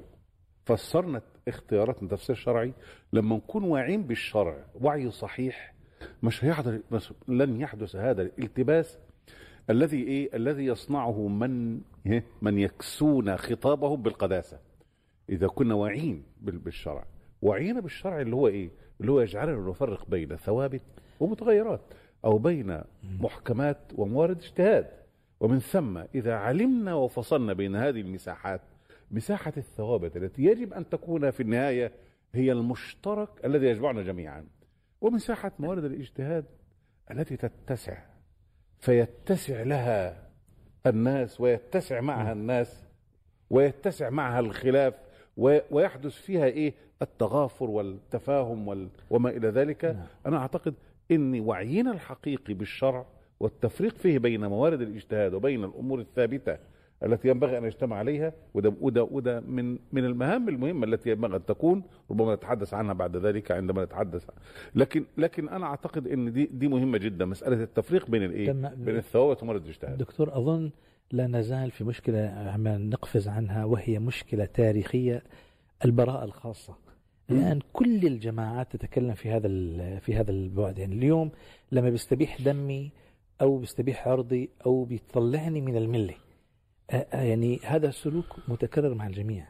فسرنا 0.65 1.23
اختياراتنا 1.49 2.09
تفسير 2.09 2.37
شرعي 2.37 2.73
لما 3.13 3.37
نكون 3.37 3.65
واعيين 3.65 4.03
بالشرع 4.03 4.65
وعي 4.81 5.11
صحيح 5.11 5.75
مش 6.23 6.45
هيحدث 6.45 6.81
لن 7.29 7.61
يحدث 7.61 7.97
هذا 7.97 8.23
الالتباس 8.23 8.99
الذي 9.71 10.03
إيه؟ 10.03 10.37
الذي 10.37 10.65
يصنعه 10.65 11.29
من 11.29 11.81
إيه؟ 12.07 12.25
من 12.43 12.59
يكسون 12.59 13.37
خطابهم 13.37 14.03
بالقداسة. 14.03 14.59
إذا 15.29 15.47
كنا 15.47 15.75
واعيين 15.75 16.23
بال- 16.41 16.59
بالشرع. 16.59 17.05
وعينا 17.43 17.81
بالشرع 17.81 18.21
اللي 18.21 18.37
هو 18.37 18.47
إيه؟ 18.49 18.71
اللي 19.01 19.13
هو 19.13 19.21
يجعلنا 19.21 19.71
نفرق 19.71 20.11
بين 20.11 20.37
ثوابت 20.37 20.83
ومتغيرات 21.21 21.81
أو 22.25 22.39
بين 22.39 22.81
محكمات 23.21 23.79
وموارد 23.97 24.37
اجتهاد. 24.39 24.87
ومن 25.41 25.59
ثم 25.59 25.99
إذا 26.15 26.35
علمنا 26.35 26.95
وفصلنا 26.95 27.53
بين 27.53 27.77
هذه 27.77 28.01
المساحات 28.01 28.61
مساحة 29.11 29.53
الثوابت 29.57 30.17
التي 30.17 30.43
يجب 30.45 30.73
أن 30.73 30.89
تكون 30.89 31.31
في 31.31 31.43
النهاية 31.43 31.93
هي 32.35 32.53
المشترك 32.53 33.29
الذي 33.45 33.67
يجمعنا 33.67 34.03
جميعا. 34.03 34.47
ومساحة 35.01 35.53
موارد 35.59 35.85
الاجتهاد 35.85 36.45
التي 37.11 37.37
تتسع 37.37 37.99
فيتسع 38.81 39.63
لها 39.63 40.29
الناس 40.87 41.41
ويتسع 41.41 42.01
معها 42.01 42.33
الناس 42.33 42.85
ويتسع 43.51 44.11
معها 44.11 44.41
الخلاف 44.41 44.95
ويحدث 45.71 46.13
فيها 46.13 46.45
إيه؟ 46.45 46.75
التغافر 47.03 47.71
والتفاهم 47.71 48.69
وال 48.69 48.89
وما 49.11 49.31
إلى 49.31 49.49
ذلك. 49.49 49.85
نعم. 49.85 50.07
أنا 50.27 50.37
أعتقد 50.37 50.75
إن 51.11 51.41
وعينا 51.41 51.93
الحقيقي 51.93 52.55
بالشرع 52.55 53.07
والتفريق 53.41 53.97
فيه 53.97 54.19
بين 54.19 54.47
موارد 54.47 54.81
الاجتهاد 54.81 55.35
وبين 55.35 55.65
الأمور 55.65 56.01
الثابتة 56.01 56.59
التي 57.03 57.29
ينبغي 57.29 57.59
أن 57.59 57.65
يجتمع 57.65 57.97
عليها 57.97 58.33
وده 58.55 58.73
وده 58.81 59.03
وده 59.05 59.41
من 59.41 59.79
من 59.93 60.05
المهام 60.05 60.49
المهمة 60.49 60.87
التي 60.87 61.11
ينبغي 61.11 61.37
أن 61.37 61.45
تكون 61.45 61.83
ربما 62.11 62.35
نتحدث 62.35 62.75
عنها 62.75 62.93
بعد 62.93 63.17
ذلك 63.17 63.51
عندما 63.51 63.85
نتحدث. 63.85 64.27
لكن 64.75 65.05
لكن 65.19 65.49
أنا 65.49 65.67
أعتقد 65.67 66.07
إن 66.07 66.33
دي 66.33 66.47
دي 66.47 66.69
مهمة 66.69 66.99
جدا 66.99 67.25
مسألة 67.25 67.63
التفريق 67.63 68.11
بين 68.11 68.23
الإيه؟ 68.23 68.53
بين 68.77 68.97
الثوابت 68.97 69.43
وموارد 69.43 69.63
الاجتهاد 69.63 69.99
دكتور 69.99 70.37
أظن 70.39 70.71
لا 71.13 71.27
نزال 71.27 71.71
في 71.71 71.85
مشكلة 71.85 72.19
عم 72.29 72.69
نقفز 72.69 73.29
عنها 73.29 73.65
وهي 73.65 73.99
مشكلة 73.99 74.45
تاريخية 74.45 75.23
البراءة 75.85 76.25
الخاصة. 76.25 76.75
الآن 77.31 77.61
كل 77.73 78.07
الجماعات 78.07 78.77
تتكلم 78.77 79.15
في 79.15 79.31
هذا 79.31 79.49
في 79.99 80.15
هذا 80.17 80.31
البعد. 80.31 80.79
يعني 80.79 80.95
اليوم 80.95 81.31
لما 81.73 81.91
بيستبيح 81.91 82.41
دمي 82.43 82.91
أو 83.41 83.59
بيستبيح 83.59 84.09
عرضي 84.09 84.51
أو 84.67 84.85
بيطلعني 84.85 85.61
من 85.61 85.77
الملة 85.77 86.15
آه، 86.15 86.30
يعني 87.13 87.61
هذا 87.65 87.91
سلوك 87.91 88.37
متكرر 88.49 88.95
مع 88.95 89.07
الجميع. 89.07 89.49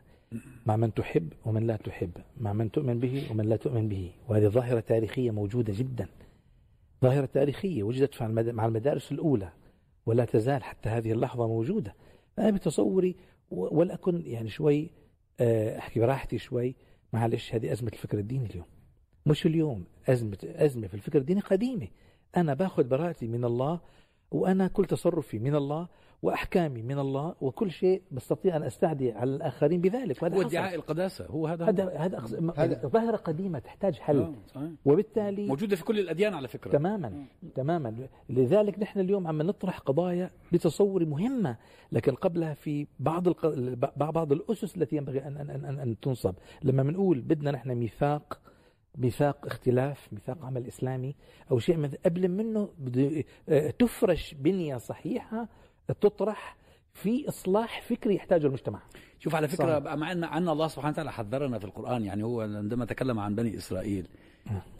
مع 0.67 0.77
من 0.77 0.95
تحب 0.95 1.33
ومن 1.45 1.67
لا 1.67 1.77
تحب. 1.77 2.11
مع 2.41 2.53
من 2.53 2.71
تؤمن 2.71 3.01
به 3.01 3.27
ومن 3.31 3.45
لا 3.45 3.57
تؤمن 3.57 3.89
به. 3.89 4.11
وهذه 4.29 4.49
ظاهرة 4.49 4.81
تاريخية 4.81 5.31
موجودة 5.31 5.73
جدا. 5.77 6.09
ظاهرة 7.03 7.27
تاريخية 7.27 7.83
وجدت 7.83 8.23
مع 8.33 8.67
المدارس 8.67 9.13
الأولى. 9.13 9.53
ولا 10.07 10.25
تزال 10.25 10.65
حتى 10.65 10.89
هذه 10.89 11.13
اللحظة 11.13 11.49
موجودة. 11.49 11.95
أنا 12.39 12.51
بتصوري 12.51 13.17
ولأكن 13.51 14.23
يعني 14.27 14.49
شوي 14.49 14.91
أحكي 15.79 16.01
براحتي 16.01 16.39
شوي. 16.39 16.75
معلش 17.13 17.55
هذه 17.55 17.73
أزمة 17.73 17.91
الفكر 17.93 18.19
الديني 18.19 18.47
اليوم. 18.47 18.67
مش 19.27 19.47
اليوم. 19.47 19.85
أزمة 20.09 20.39
أزمة 20.45 20.87
في 20.87 20.95
الفكر 20.95 21.19
الديني 21.19 21.41
قديمة. 21.41 21.89
أنا 22.37 22.55
باخذ 22.55 22.85
براءتي 22.85 23.27
من 23.27 23.45
الله 23.45 23.81
وأنا 24.31 24.69
كل 24.69 24.85
تصرفي 24.85 25.39
من 25.39 25.55
الله 25.55 25.89
وأحكامي 26.23 26.83
من 26.83 26.99
الله 26.99 27.35
وكل 27.41 27.71
شيء 27.71 28.03
بستطيع 28.11 28.57
أن 28.57 28.63
أستعدي 28.63 29.13
على 29.13 29.35
الآخرين 29.35 29.81
بذلك 29.81 30.23
وهذا 30.23 30.37
هو. 30.37 30.41
ادعاء 30.43 30.75
القداسة 30.75 31.27
هو 31.27 31.47
هذا 31.47 31.65
هذا 31.65 31.89
هذا 31.97 32.19
أقص- 32.21 32.59
هذا- 32.59 32.87
ظاهرة 32.87 33.17
قديمة 33.17 33.59
تحتاج 33.59 33.99
حل. 33.99 34.19
آه، 34.19 34.35
صحيح. 34.47 34.71
وبالتالي 34.85 35.47
موجودة 35.47 35.77
في 35.77 35.85
كل 35.85 35.99
الأديان 35.99 36.35
على 36.35 36.49
فكرة. 36.49 36.71
تماما 36.71 37.25
تماما. 37.55 38.09
لذلك 38.29 38.79
نحن 38.79 39.01
اليوم 39.01 39.27
عم 39.27 39.43
نطرح 39.43 39.79
قضايا 39.79 40.31
بتصوري 40.53 41.05
مهمة 41.05 41.57
لكن 41.93 42.15
قبلها 42.15 42.55
في 42.55 42.87
بعض 42.99 43.29
الق... 43.29 43.47
بعض 43.97 44.33
الأسس 44.33 44.77
التي 44.77 44.97
ينبغي 44.97 45.19
أن, 45.27 45.37
أن, 45.37 45.51
أن, 45.65 45.79
أن 45.79 46.01
تنصب. 46.01 46.35
لما 46.63 46.83
بنقول 46.83 47.21
بدنا 47.21 47.51
نحن 47.51 47.71
ميثاق 47.75 48.41
ميثاق 48.99 49.47
اختلاف 49.47 50.09
ميثاق 50.13 50.45
عمل 50.45 50.67
إسلامي 50.67 51.15
أو 51.51 51.59
شيء 51.59 51.77
من 51.77 51.91
قبل 52.05 52.29
منه 52.29 52.69
بده 52.79 53.25
آه، 53.49 53.71
تفرش 53.71 54.35
بنية 54.35 54.77
صحيحة 54.77 55.49
تطرح 55.89 56.57
في 56.93 57.29
إصلاح 57.29 57.83
فكري 57.83 58.15
يحتاجه 58.15 58.47
المجتمع. 58.47 58.81
شوف 59.19 59.35
على 59.35 59.49
فكرة 59.49 59.65
صحيح. 59.67 59.79
بقى 59.79 59.97
مع 59.99 60.13
إن 60.13 60.25
عن 60.25 60.49
الله 60.49 60.69
سبحانه 60.69 60.93
وتعالى 60.93 61.13
حذرنا 61.13 61.59
في 61.59 61.65
القرآن 61.65 62.05
يعني 62.05 62.23
هو 62.25 62.41
عندما 62.41 62.85
تكلم 62.85 63.19
عن 63.19 63.35
بني 63.35 63.57
إسرائيل 63.57 64.07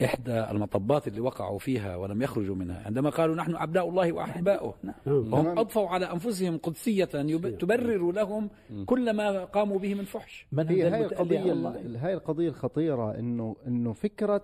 إحدى 0.03 0.31
المطبات 0.51 1.07
اللي 1.07 1.19
وقعوا 1.19 1.59
فيها 1.59 1.95
ولم 1.95 2.21
يخرجوا 2.21 2.55
منها 2.55 2.83
عندما 2.85 3.09
قالوا 3.09 3.35
نحن 3.35 3.55
أبناء 3.55 3.89
الله 3.89 4.11
وأحباؤه 4.11 4.73
نعم. 4.83 4.93
وهم 5.07 5.59
أضفوا 5.59 5.87
على 5.89 6.11
أنفسهم 6.11 6.57
قدسية 6.57 7.09
يب- 7.13 7.57
تبرر 7.57 8.11
لهم 8.11 8.49
كل 8.85 9.13
ما 9.13 9.43
قاموا 9.43 9.79
به 9.79 9.93
من 9.95 10.03
فحش. 10.03 10.47
من 10.51 10.67
هي 10.67 10.81
هاي 10.81 10.87
المتألي 10.99 11.37
على 11.37 11.39
القضية 11.39 11.51
الله؟ 11.53 11.75
ال- 11.81 11.97
هاي 11.97 12.13
القضية 12.13 12.49
الخطيرة 12.49 13.19
إنه 13.19 13.55
إنه 13.67 13.93
فكرة 13.93 14.41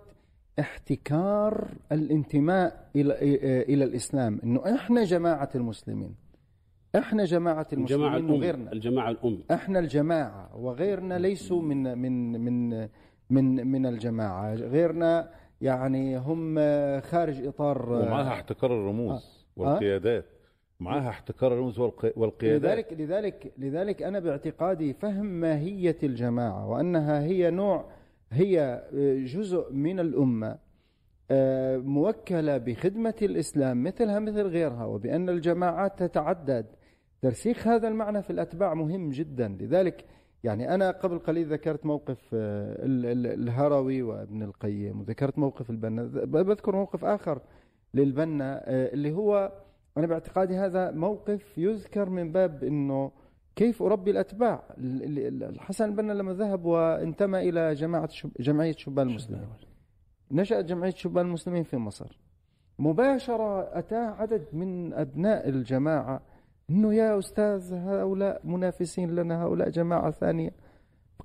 احتكار 0.60 1.68
الانتماء 1.92 2.90
إلى 2.96 3.14
إلى 3.64 3.84
الإسلام 3.84 4.40
إنه 4.44 4.76
إحنا 4.76 5.04
جماعة 5.04 5.50
المسلمين. 5.56 6.16
إحنا 6.96 7.26
جماعة 7.26 7.68
الجماعة 7.74 8.18
المسلمين 8.18 8.26
الأم 8.26 8.32
وغيرنا. 8.40 8.72
الجماعة 8.72 9.10
الأم. 9.12 9.40
إحنا 9.52 9.80
الجماعة 9.80 10.58
وغيرنا 10.58 11.20
ليسوا 11.20 11.62
من 11.62 11.98
من 11.98 12.32
من 12.42 12.88
من 13.30 13.68
من 13.68 13.86
الجماعة. 13.86 14.54
غيرنا 14.56 15.30
يعني 15.62 16.18
هم 16.18 16.56
خارج 17.02 17.46
اطار 17.48 17.92
ومعها 17.94 18.30
احتكار 18.34 18.72
الرموز 18.74 19.46
والقيادات. 19.56 20.26
معها 20.80 21.10
احتكار 21.10 21.54
الرموز 21.54 21.80
والق- 21.80 22.18
والقيادات. 22.18 22.62
لذلك 22.72 22.94
لذلك 22.94 23.54
لذلك 23.58 24.04
أنا 24.04 24.20
باعتقادي 24.20 24.94
فهم 24.94 25.26
ماهية 25.26 25.98
الجماعة 26.04 26.68
وأنها 26.70 27.22
هي 27.24 27.50
نوع 27.52 27.86
هي 28.32 28.84
جزء 29.28 29.74
من 29.74 30.00
الأمة 30.00 30.58
آه، 31.32 31.78
موكلة 31.78 32.58
بخدمة 32.58 33.14
الإسلام 33.22 33.84
مثلها 33.84 34.20
مثل 34.20 34.42
غيرها 34.42 34.86
وبأن 34.86 35.30
الجماعات 35.30 36.04
تتعدد. 36.04 36.66
ترسيخ 37.22 37.68
هذا 37.68 37.88
المعنى 37.88 38.22
في 38.24 38.30
الأتباع 38.30 38.74
مهم 38.74 39.10
جدا. 39.10 39.48
لذلك 39.62 40.06
يعني 40.44 40.74
أنا 40.76 40.92
قبل 40.92 41.20
قليل 41.20 41.54
ذكرت 41.54 41.86
موقف 41.86 42.30
آه، 42.34 42.86
ال- 42.86 43.06
ال- 43.06 43.42
الهروي 43.42 44.02
وابن 44.02 44.44
القيم 44.44 45.00
وذكرت 45.00 45.40
موقف 45.40 45.70
البنا. 45.70 46.04
بذكر 46.26 46.76
موقف 46.76 47.06
آخر 47.06 47.42
للبنا 47.94 48.62
آه، 48.66 48.94
اللي 48.94 49.12
هو 49.12 49.52
أنا 49.98 50.08
باعتقادي 50.08 50.56
هذا 50.58 50.92
موقف 50.92 51.58
يذكر 51.58 52.10
من 52.10 52.32
باب 52.32 52.64
أنه 52.64 53.12
كيف 53.56 53.82
أربي 53.84 54.12
الأتباع. 54.12 54.64
ال- 54.78 55.28
ال- 55.28 55.44
الحسن 55.44 55.86
البنا 55.86 56.14
لما 56.14 56.34
ذهب 56.34 56.66
وانتمى 56.66 57.50
إلى 57.50 57.74
جماعة 57.74 58.08
شب... 58.08 58.32
جمعية 58.40 58.76
شبان 58.78 59.10
المسلمين. 59.10 59.48
نشأت 60.32 60.66
جمعية 60.66 60.92
شبان 60.92 61.26
المسلمين 61.26 61.64
في 61.64 61.78
مصر. 61.78 62.20
مباشرة 62.80 63.78
أتى 63.80 63.96
عدد 63.96 64.46
من 64.54 64.94
أبناء 64.94 65.50
الجماعة 65.50 66.22
أنه 66.70 66.94
يا 66.94 67.20
أستاذ 67.20 67.74
هؤلاء 67.74 68.48
منافسين 68.48 69.16
لنا 69.16 69.44
هؤلاء 69.44 69.70
جماعة 69.70 70.12
ثانية. 70.12 70.52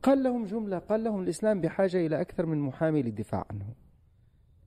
قال 0.02 0.22
لهم 0.22 0.44
جملة 0.44 0.78
قال 0.78 1.04
لهم 1.04 1.22
الإسلام 1.22 1.60
بحاجة 1.60 2.06
إلى 2.06 2.20
أكثر 2.20 2.46
من 2.46 2.60
محامي 2.60 3.02
للدفاع 3.02 3.46
عنه. 3.50 3.74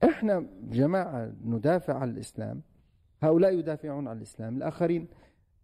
إحنا 0.04 0.46
جماعة 0.62 1.32
ندافع 1.44 1.94
عن 1.94 2.10
الإسلام 2.10 2.62
هؤلاء 3.22 3.58
يدافعون 3.58 4.08
عن 4.08 4.16
الإسلام. 4.16 4.56
الآخرين 4.56 5.08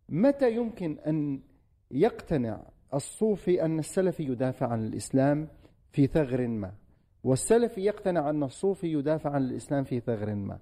متى 0.09 0.57
يمكن 0.57 0.99
أن 1.07 1.41
يقتنع 1.91 2.63
الصوفي 2.95 3.65
أن 3.65 3.79
السلفي 3.79 4.23
يدافع 4.23 4.67
عن 4.67 4.87
الإسلام 4.87 5.49
في 5.91 6.07
ثغر 6.07 6.47
ما؟ 6.47 6.73
والسلفي 7.25 7.81
يقتنع 7.81 8.31
أن 8.31 8.43
الصوفي 8.43 8.93
يدافع 8.93 9.31
عن 9.31 9.43
الإسلام 9.43 9.85
في 9.85 10.01
ثغر 10.01 10.35
ما؟ 10.35 10.59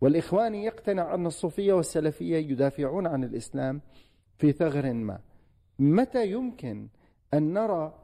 والإخواني 0.00 0.64
يقتنع 0.64 1.14
أن 1.14 1.26
الصوفية 1.26 1.72
والسلفية 1.72 2.36
يدافعون 2.36 3.06
عن 3.06 3.24
الإسلام 3.24 3.80
في 4.38 4.52
ثغر 4.52 4.92
ما. 4.92 5.18
متى 5.78 6.30
يمكن 6.30 6.88
أن 7.34 7.52
نرى 7.52 7.94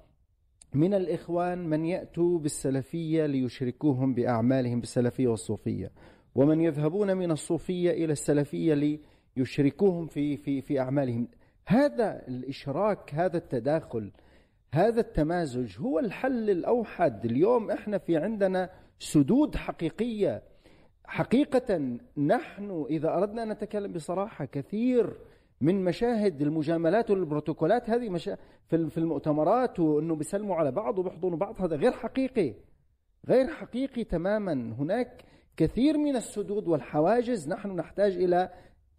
من 0.75 0.95
الإخوان 0.95 1.69
من 1.69 1.85
يأتوا 1.85 2.39
بالسلفية 2.39 3.27
ليشركوهم 3.27 4.15
بأعمالهم 4.15 4.81
بالسلفية 4.81 5.29
والصوفية؟ 5.29 5.93
ومن 6.35 6.61
يذهبون 6.61 7.17
من 7.17 7.31
الصوفية 7.31 7.91
إلى 7.91 8.13
السلفية 8.13 8.99
ليشركوهم 9.37 10.07
في, 10.07 10.37
في, 10.37 10.61
في 10.61 10.81
أعمالهم؟ 10.81 11.29
هذا 11.67 12.23
الإشراك 12.29 13.15
هذا 13.15 13.37
التداخل 13.37 14.11
هذا 14.75 15.01
التمازج 15.01 15.79
هو 15.81 15.99
الحل 15.99 16.51
الأوحد. 16.51 17.25
اليوم 17.25 17.71
إحنا 17.71 17.99
في 17.99 18.17
عندنا 18.17 18.71
سدود 18.99 19.57
حقيقية 19.57 20.43
حقيقة 21.11 21.99
نحن 22.17 22.87
إذا 22.91 23.09
أردنا 23.09 23.43
أن 23.43 23.49
نتكلم 23.49 23.93
بصراحة 23.93 24.45
كثير 24.45 25.17
من 25.61 25.85
مشاهد 25.85 26.43
المجاملات 26.43 27.11
والبروتوكولات 27.11 27.91
هذه 27.91 28.09
مشا... 28.09 28.37
في 28.69 28.91
في 28.91 28.99
المؤتمرات 28.99 29.81
وإنه 29.81 30.15
بيسلموا 30.15 30.57
على 30.57 30.73
بعض 30.73 30.99
وبيحضنوا 30.99 31.37
بعض 31.39 31.63
هذا 31.63 31.77
غير 31.77 31.93
حقيقي. 31.93 32.55
غير 33.29 33.47
حقيقي 33.47 34.05
تماما. 34.05 34.75
هناك 34.79 35.25
كثير 35.57 35.99
من 35.99 36.17
السدود 36.17 36.69
والحواجز. 36.69 37.49
نحن 37.49 37.71
نحتاج 37.71 38.13
إلى 38.13 38.51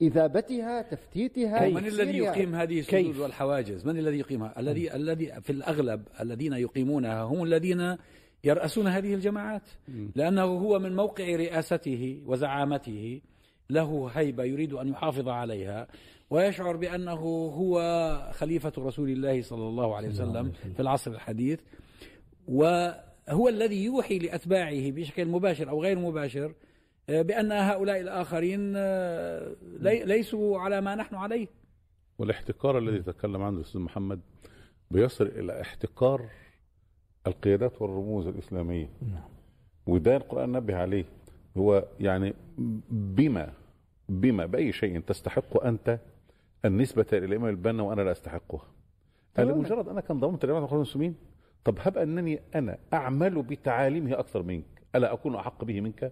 إذابتها 0.02 0.82
تفتيتها 0.82 1.70
من 1.70 1.88
الذي. 1.88 2.18
يقيم 2.18 2.56
هذه 2.56 2.80
السدود 2.80 3.00
كيف؟ 3.00 3.20
والحواجز؟ 3.20 3.86
من 3.88 3.98
الذي 3.98 4.20
يقيمها؟ 4.20 4.60
الذي 4.60 4.96
الذي 4.96 5.42
في 5.42 5.50
الأغلب 5.50 6.08
الذين 6.20 6.54
يقيمونها 6.54 7.24
هم 7.24 7.44
الذين 7.44 7.98
يرأسون 8.44 8.88
هذه 8.88 9.14
الجماعات 9.14 9.62
لأنه 10.16 10.44
هو 10.44 10.80
من 10.80 10.96
موقع 10.96 11.36
رئاسته 11.36 12.24
وزعامته 12.26 13.22
له 13.70 14.08
هيبة 14.14 14.44
يريد 14.44 14.74
أن 14.74 14.88
يحافظ 14.88 15.28
عليها 15.30 15.88
ويشعر 16.30 16.76
بأنه 16.78 17.20
هو 17.56 17.82
خليفة 18.34 18.72
رسول 18.78 19.10
الله 19.10 19.42
صلى 19.42 19.68
الله 19.68 19.96
عليه 19.96 20.10
وسلم 20.10 20.52
في 20.76 20.80
العصر 20.80 21.12
الحديث. 21.12 21.60
وهو 22.48 23.48
الذي 23.50 23.84
يوحي 23.84 24.20
لأتباعه 24.20 24.92
بشكل 24.92 25.26
مباشر 25.26 25.70
أو 25.70 25.84
غير 25.84 26.00
مباشر 26.00 26.54
آه، 27.10 27.22
بأن 27.22 27.52
هؤلاء 27.52 28.02
الآخرين 28.02 28.74
آه، 28.76 29.56
لي- 29.80 30.04
ليسوا 30.04 30.60
على 30.60 30.82
ما 30.82 30.96
نحن 30.96 31.16
عليه. 31.16 31.48
والاحتكار 32.18 32.78
الذي 32.78 33.00
تكلم 33.00 33.42
عنه 33.42 33.58
الاستاذ 33.58 33.82
محمد 33.82 34.22
بيصل 34.92 35.26
إلى 35.28 35.62
احتكار 35.62 36.30
القيادات 37.28 37.82
والرموز 37.82 38.28
الإسلامية. 38.28 38.90
وده 39.88 40.18
القرآن 40.18 40.52
نبه 40.52 40.76
عليه. 40.76 41.06
هو 41.58 41.86
يعني 42.00 42.34
بما 42.90 43.54
بما 44.10 44.46
بأي 44.46 44.72
شيء 44.72 45.00
تستحق 45.00 45.64
أنت 45.66 46.00
النسبة 46.66 47.06
إلى 47.14 47.26
الإمام 47.26 47.50
البنا 47.50 47.84
وأنا 47.84 48.02
لا 48.02 48.12
أستحقها. 48.12 48.66
تماماً. 49.36 49.52
لمجرد 49.52 49.88
أنا 49.88 50.02
كان 50.02 50.20
ضمنت 50.20 50.44
القرآن 50.46 50.76
المسلمين 50.76 51.16
طب 51.64 51.78
هب 51.82 51.98
أنني 51.98 52.40
أنا 52.56 52.78
أعمل 52.94 53.42
بتعاليمه 53.42 54.20
أكثر 54.20 54.44
منك 54.44 54.66
ألا 54.96 55.14
أكون 55.14 55.36
أحق 55.36 55.64
به 55.64 55.82
منك؟ 55.82 56.12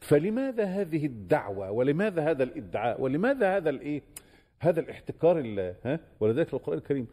فلماذا 0.00 0.64
هذه 0.64 1.06
الدعوة؟ 1.06 1.70
ولماذا 1.70 2.30
هذا 2.30 2.42
الإدعاء؟ 2.42 3.00
ولماذا 3.00 3.56
هذا 3.56 3.70
الإيه؟ 3.70 4.02
هذا 4.60 4.80
الاحتكار 4.80 5.38
ال- 5.38 5.74
ها؟ 5.84 6.00
ولذلك 6.20 6.54
القرآن 6.54 6.78
الكريم 6.78 7.06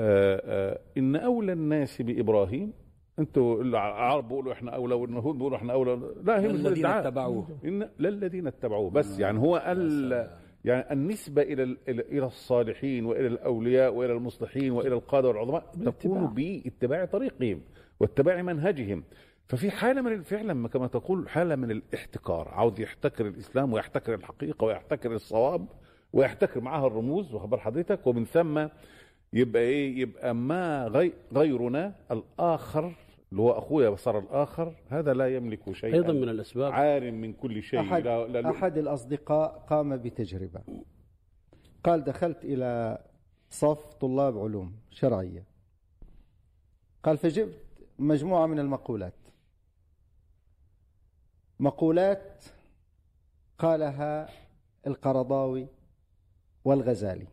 إن 0.00 1.16
أولى 1.16 1.52
الناس 1.52 2.02
بإبراهيم 2.02 2.72
أنتوا 3.18 3.62
العرب 3.62 4.28
بيقولوا 4.28 4.52
إحنا 4.52 4.70
أولى 4.74 4.94
واليهود 4.94 5.36
بيقولوا 5.36 5.56
إحنا 5.58 5.72
أولى 5.72 6.00
لا 6.24 6.40
هي 6.40 6.48
مش 6.48 6.54
الذين 6.60 6.86
اتبعوه. 6.86 7.48
إن 7.64 7.88
للذين 7.98 8.46
اتبعوه. 8.46 8.90
بس 8.90 9.18
يعني 9.20 9.38
هو 9.38 9.62
ال 9.66 10.30
يعني 10.64 10.92
النسبة 10.92 11.42
إلى 11.42 11.62
ال- 11.62 11.78
إلى 11.88 12.02
إلى 12.02 12.26
الصالحين 12.26 13.04
وإلى 13.06 13.26
الأولياء 13.26 13.94
وإلى 13.94 14.12
المصلحين 14.12 14.70
وإلى 14.72 14.94
القادة 14.94 15.28
والعظماء 15.28 15.60
تكون 15.60 16.26
باتباع. 16.26 17.04
طريقهم 17.04 17.60
واتباع 18.00 18.42
منهجهم. 18.42 19.04
ففي 19.46 19.70
حالة 19.70 20.00
من 20.02 20.22
فعلا 20.22 20.68
كما 20.68 20.86
تقول 20.86 21.28
حالة 21.28 21.56
من 21.56 21.70
الاحتكار. 21.70 22.48
عاوز 22.48 22.80
يحتكر 22.80 23.26
الإسلام 23.26 23.72
ويحتكر 23.72 24.14
الحقيقة 24.14 24.64
ويحتكر 24.64 25.12
الصواب 25.12 25.66
ويحتكر 26.12 26.60
معها 26.60 26.86
الرموز 26.86 27.34
وخبر 27.34 27.58
حضرتك 27.58 28.06
ومن 28.06 28.24
ثم 28.24 28.66
يبقى 29.32 29.62
إيه؟ 29.62 29.98
يبقى 29.98 30.34
ما 30.34 30.86
غي 30.86 31.12
غيرنا 31.32 31.94
الآخر 32.10 32.94
اللي 33.30 33.42
هو 33.42 33.50
أخويا 33.50 33.96
صار 33.96 34.18
الآخر 34.18 34.74
هذا 34.88 35.14
لا 35.14 35.36
يملك 35.36 35.72
شيئا. 35.72 35.94
أيضا 35.94 36.12
من 36.12 36.28
الأسباب. 36.28 36.72
عار 36.72 37.10
من 37.10 37.32
كل 37.32 37.62
شيء. 37.62 37.80
أحد, 37.80 38.04
لا 38.06 38.26
لا 38.26 38.50
أحد 38.50 38.78
الأصدقاء 38.78 39.66
قام 39.68 39.96
بتجربة. 39.96 40.60
قال 41.84 42.04
دخلت 42.04 42.44
إلى 42.44 42.98
صف 43.50 43.94
طلاب 43.94 44.38
علوم 44.38 44.76
شرعية. 44.90 45.44
قال 47.02 47.18
فجبت 47.18 47.58
مجموعة 47.98 48.46
من 48.46 48.58
المقولات. 48.58 49.14
مقولات 51.60 52.44
قالها 53.58 54.28
القرضاوي 54.86 55.66
والغزالي. 56.64 57.26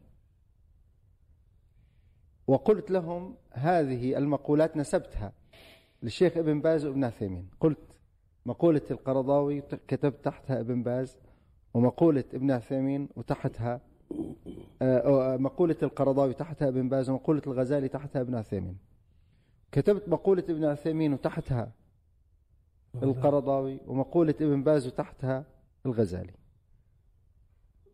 وقلت 2.48 2.92
لهم 2.92 3.36
هذه 3.52 4.18
المقولات 4.18 4.78
نسبتها 4.78 5.32
للشيخ 6.04 6.38
ابن 6.38 6.62
باز 6.62 6.86
وابن 6.86 7.04
عثيمين. 7.04 7.50
قلت 7.60 8.00
مقولة 8.46 8.82
القرضاوي 8.92 9.62
كتبت 9.62 10.26
تحتها 10.26 10.60
ابن 10.60 10.84
باز 10.84 11.18
ومقولة 11.74 12.24
ابن 12.34 12.52
عثيمين 12.52 13.10
وتحتها 13.16 13.82
آه، 14.82 15.34
آه، 15.34 15.38
مقولة 15.38 15.76
القرضاوي 15.84 16.34
تحتها 16.34 16.68
ابن 16.68 16.90
باز 16.90 17.10
ومقولة 17.10 17.42
الغزالي 17.48 17.88
تحتها 17.88 18.22
ابن 18.22 18.36
عثيمين. 18.36 18.78
كتبت 19.72 20.10
مقولة 20.10 20.44
ابن 20.50 20.66
عثيمين 20.66 21.14
وتحتها 21.14 21.72
القرضاوي 23.04 23.80
ومقولة 23.88 24.36
ابن 24.42 24.64
باز 24.64 24.88
وتحتها 24.88 25.46
الغزالي. 25.86 26.34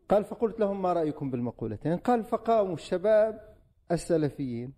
قال 0.10 0.24
فقلت 0.24 0.60
لهم 0.60 0.82
ما 0.82 0.94
رأيكم 0.94 1.32
بالمقولتين؟ 1.32 1.98
قال 1.98 2.24
فقاموا 2.24 2.74
الشباب 2.74 3.51
السلفيين 3.92 4.74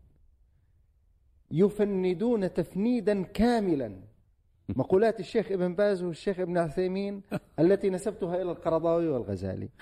يفندون 1.51 2.53
تفنيدا 2.53 3.23
كاملا. 3.23 3.99
مقولات 4.69 5.19
الشيخ 5.19 5.51
ابن 5.51 5.75
باز 5.75 6.03
والشيخ 6.03 6.39
ابن 6.39 6.57
عثيمين 6.57 7.21
التي 7.59 7.89
نسبتها 7.89 8.35
إلى 8.41 8.51
القرضاوي 8.51 9.07
والغزالي. 9.07 9.69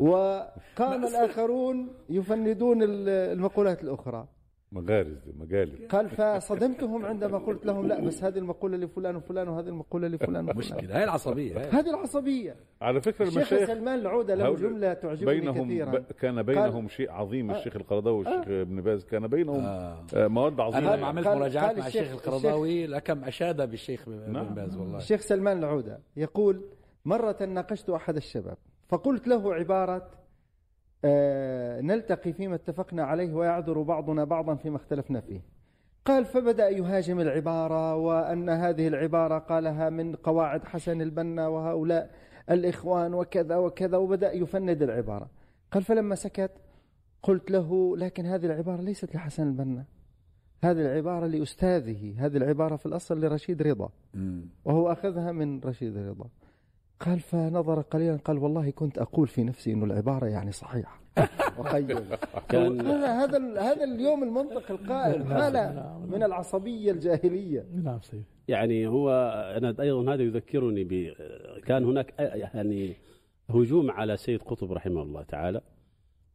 وقام 0.00 1.04
الآخرون 1.04 1.88
يفندون 2.08 2.82
ال- 2.82 3.08
المقولات 3.08 3.82
الأخرى. 3.84 4.28
مغارز 4.72 5.18
دي 5.18 5.32
مجالب 5.38 5.88
قال 5.90 6.08
فصدمتهم 6.10 7.06
عندما 7.06 7.38
قلت 7.38 7.66
لهم 7.66 7.86
لا 7.88 8.00
بس 8.00 8.24
هذه 8.24 8.38
المقولة 8.38 8.76
لفلان 8.76 9.16
وفلان 9.16 9.48
وهذه 9.48 9.68
المقولة 9.68 10.08
لفلان 10.08 10.44
وفلان 10.44 10.56
مشكلة 10.58 10.96
هاي 10.96 11.04
العصبية 11.04 11.56
هاي. 11.60 11.68
هذه 11.68 11.90
العصبية 11.90 12.56
على 12.82 13.00
فكرة 13.00 13.26
الشيخ 13.26 13.52
المشايخ 13.52 13.68
سلمان 13.68 13.98
العودة 13.98 14.34
له 14.34 14.54
جملة 14.54 14.92
تعجبني 14.92 15.26
بينهم 15.40 15.64
كثيرا 15.64 15.90
ب... 15.90 16.04
كان 16.20 16.42
بينهم 16.42 16.88
شيء 16.88 17.10
عظيم 17.10 17.50
الشيخ 17.50 17.76
القرضاوي 17.76 18.18
والشيخ 18.18 18.48
ابن 18.48 18.80
باز 18.80 19.04
كان 19.04 19.26
بينهم 19.26 19.64
آه. 19.64 20.04
آه. 20.14 20.28
مواد 20.28 20.52
أنا 20.52 20.62
عظيمة 20.62 20.96
لما 20.96 21.06
عملت 21.06 21.26
مراجعات 21.28 21.78
مع 21.78 21.86
الشيخ- 21.86 22.12
القرضاوي 22.12 22.86
لكم 22.86 23.24
أشاد 23.24 23.70
بالشيخ 23.70 24.08
نعم. 24.08 24.44
بن 24.48 24.54
باز 24.54 24.76
والله 24.76 24.98
الشيخ 24.98 25.20
سلمان 25.20 25.58
العودة 25.58 26.00
يقول 26.16 26.60
مرة 27.04 27.42
ناقشت 27.44 27.90
أحد 27.90 28.16
الشباب 28.16 28.56
فقلت 28.88 29.28
له 29.28 29.54
عبارة 29.54 29.96
آه 29.96 30.19
نلتقي 31.82 32.32
فيما 32.32 32.54
اتفقنا 32.54 33.04
عليه 33.04 33.34
ويعذر 33.34 33.82
بعضنا 33.82 34.24
بعضا 34.24 34.54
فيما 34.54 34.76
اختلفنا 34.76 35.20
فيه. 35.20 35.40
قال 36.04 36.24
فبدأ 36.24 36.68
يهاجم 36.68 37.20
العبارة 37.20 37.96
وأن 37.96 38.48
هذه 38.48 38.88
العبارة 38.88 39.38
قالها 39.38 39.90
من 39.90 40.14
قواعد 40.14 40.64
حسن 40.64 41.02
البنا 41.02 41.48
وهؤلاء 41.48 42.10
الإخوان 42.50 43.14
وكذا 43.14 43.56
وكذا 43.56 43.96
وبدأ 43.96 44.32
يفند 44.32 44.82
العبارة. 44.82 45.30
قال 45.72 45.82
فلما 45.82 46.14
سكت 46.14 46.50
قلت 47.22 47.50
له 47.50 47.96
لكن 47.96 48.26
هذه 48.26 48.46
العبارة 48.46 48.80
ليست 48.80 49.14
لحسن 49.14 49.42
البنا. 49.42 49.84
هذه 50.64 50.80
العبارة 50.80 51.26
لأستاذه 51.26 52.14
هذه 52.18 52.36
العبارة 52.36 52.76
في 52.76 52.86
الأصل 52.86 53.20
لرشيد 53.24 53.62
رضا. 53.62 53.90
وهو 54.64 54.92
أخذها 54.92 55.32
من 55.32 55.60
رشيد 55.60 55.96
رضا. 55.96 56.28
قال 57.00 57.20
فنظر 57.20 57.80
قليلا 57.80 58.16
قال 58.16 58.38
والله 58.38 58.70
كنت 58.70 58.98
أقول 58.98 59.28
في 59.28 59.44
نفسي 59.44 59.72
أن 59.72 59.82
العبارة 59.82 60.26
يعني 60.26 60.52
صحيحة. 60.52 61.00
وقيم. 61.58 62.04
كان 62.48 62.80
هذا 62.80 63.24
هذا 63.24 63.60
هذا 63.60 63.84
اليوم 63.84 64.22
المنطق 64.22 64.70
القائم. 64.70 65.24
حالة 65.24 65.98
من 66.10 66.22
العصبية 66.22 66.92
الجاهلية. 66.92 67.66
نعم 67.84 68.00
سيدي 68.00 68.24
يعني 68.48 68.86
هو 68.86 69.10
أنا 69.56 69.74
أيضا 69.80 70.14
هذا 70.14 70.22
يذكرني 70.22 70.84
ب 70.84 71.12
كان 71.66 71.84
هناك 71.84 72.14
يعني 72.18 72.96
هجوم 73.50 73.90
على 73.90 74.16
سيد 74.16 74.42
قطب 74.42 74.72
رحمه 74.72 75.02
الله 75.02 75.22
تعالى. 75.22 75.60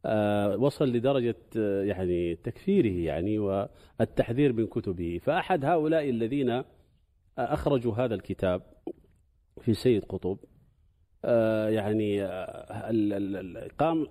آه، 0.04 0.56
وصل 0.56 0.88
لدرجة 0.88 1.36
آه، 1.56 1.82
يعني 1.82 2.36
تكفيره 2.36 3.06
يعني 3.06 3.38
والتحذير 3.38 4.52
من 4.52 4.66
كتبه. 4.66 5.20
فأحد 5.22 5.64
هؤلاء 5.64 6.10
الذين 6.10 6.50
آه، 6.50 6.64
أخرجوا 7.36 7.94
هذا 7.94 8.14
الكتاب 8.14 8.62
في 9.60 9.74
سيد 9.74 10.04
قطب 10.04 10.38
يعني 11.68 12.22
آه، 12.22 12.90
ال- 12.90 13.12
ال- 13.56 13.76
قام 13.76 14.06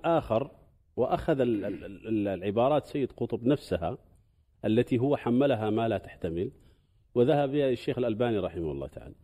ال- 1.66 1.86
ال- 2.08 2.28
العبارات 2.28 2.86
سيد 2.86 3.12
قطب 3.12 3.46
نفسها 3.48 3.98
التي 4.66 4.98
هو 5.00 5.18
حملها 5.18 5.70
ما 5.70 5.88
لا 5.88 5.98
تحتمل 5.98 6.52
وذهب 7.16 7.52
بها 7.52 7.70
الشيخ 7.70 7.98
الألباني 7.98 8.38
رحمه 8.40 8.72
الله 8.72 8.88
تعالى 8.88 9.16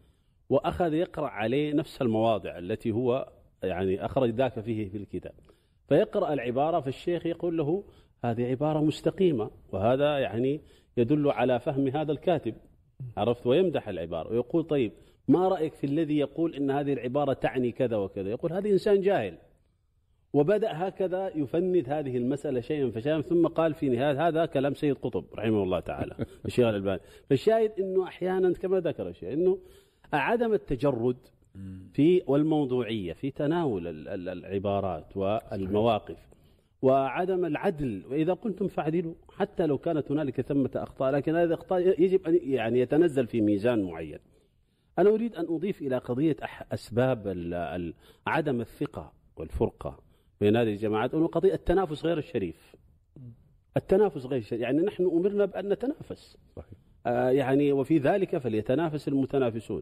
وأخذ 0.50 0.94
يقرأ 0.94 1.28
عليه 1.28 1.74
نفس 1.74 2.02
المواضع 2.02 2.58
التي 2.58 2.92
هو 2.92 3.30
يعني 3.64 4.06
أخرج 4.06 4.30
ذاك 4.30 4.60
فيه 4.60 4.90
في 4.90 4.98
الكتاب. 4.98 5.34
فيقرأ 5.90 6.34
العبارة 6.34 6.80
فالشيخ 6.80 7.26
يقول 7.26 7.58
له 7.58 7.84
هذه 8.26 8.46
عبارة 8.46 8.80
مستقيمة 8.80 9.52
وهذا 9.72 10.20
يعني 10.20 10.62
يدل 10.98 11.32
على 11.32 11.60
فهم 11.60 11.88
هذا 11.88 12.12
الكاتب. 12.12 12.56
عرفت؟ 13.18 13.48
ويمدح 13.48 13.88
العبارة 13.88 14.30
ويقول 14.32 14.64
طيب 14.64 14.92
ما 15.28 15.48
رأيك 15.48 15.74
في 15.74 15.84
الذي 15.84 16.18
يقول 16.18 16.56
إن 16.56 16.72
هذه 16.72 16.94
العبارة 16.94 17.34
تعني 17.34 17.72
كذا 17.72 17.98
وكذا؟ 17.98 18.30
يقول 18.30 18.54
هذا 18.54 18.70
إنسان 18.70 19.02
جاهل. 19.02 19.38
وبدأ 20.34 20.72
هكذا 20.74 21.32
يفند 21.36 21.90
هذه 21.90 22.18
المسألة 22.18 22.62
شيئا 22.62 22.90
فشيئا 22.92 23.22
ثم 23.22 23.48
قال 23.48 23.74
في 23.74 23.90
نهاية 23.90 24.28
هذا 24.28 24.46
كلام 24.46 24.74
سيد 24.74 24.96
قطب 24.96 25.26
رحمه 25.36 25.64
الله 25.64 25.80
تعالى 25.80 26.16
الشيخ 26.46 26.66
الألباني. 26.68 27.02
فالشاهد 27.30 27.72
أنه 27.80 28.04
أحيانا 28.04 28.54
كما 28.54 28.80
ذكر 28.80 29.08
الشيخ 29.08 29.30
أنه 29.30 29.58
عدم 30.14 30.54
التجرد 30.54 31.18
في 31.94 32.22
والموضوعية 32.28 33.14
في 33.14 33.32
تناول 33.32 33.88
ال- 33.88 34.08
ال- 34.08 34.30
العبارات 34.30 35.18
والمواقف 35.18 36.18
وعدم 36.82 37.46
العدل. 37.46 38.04
وإذا 38.12 38.34
قلتم 38.34 38.68
فاعدلوا 38.68 39.14
حتى 39.38 39.66
لو 39.66 39.78
كانت 39.78 40.12
هنالك 40.12 40.42
ثمة 40.42 40.70
أخطاء 40.76 41.12
لكن 41.12 41.36
هذه 41.36 41.44
الأخطاء 41.48 42.02
يجب 42.02 42.28
أن 42.28 42.40
يعني 42.44 42.80
يتنزل 42.80 43.28
في 43.28 43.42
ميزان 43.42 43.84
معين. 43.84 44.20
أنا 45.00 45.10
أريد 45.10 45.36
أن 45.36 45.46
أضيف 45.50 45.82
إلى 45.82 45.98
قضية 45.98 46.36
أسباب 46.72 47.28
عدم 48.28 48.62
الثقة 48.62 49.14
والفرقة 49.38 50.00
بين 50.42 50.56
هذه 50.56 50.70
الجماعات 50.70 51.14
أنه 51.14 51.28
قضية 51.28 51.54
التنافس 51.54 52.06
غير 52.06 52.18
الشريف. 52.18 52.76
التنافس 53.78 54.26
غير 54.26 54.40
الشريف. 54.40 54.62
يعني 54.62 54.82
نحن 54.82 55.06
أمرنا 55.06 55.46
بأن 55.46 55.70
نتنافس. 55.70 56.38
صحيح. 56.56 56.74
آه 57.06 57.30
يعني 57.30 57.72
وفي 57.72 57.98
ذلك 57.98 58.38
فليتنافس 58.38 59.08
المتنافسون. 59.08 59.82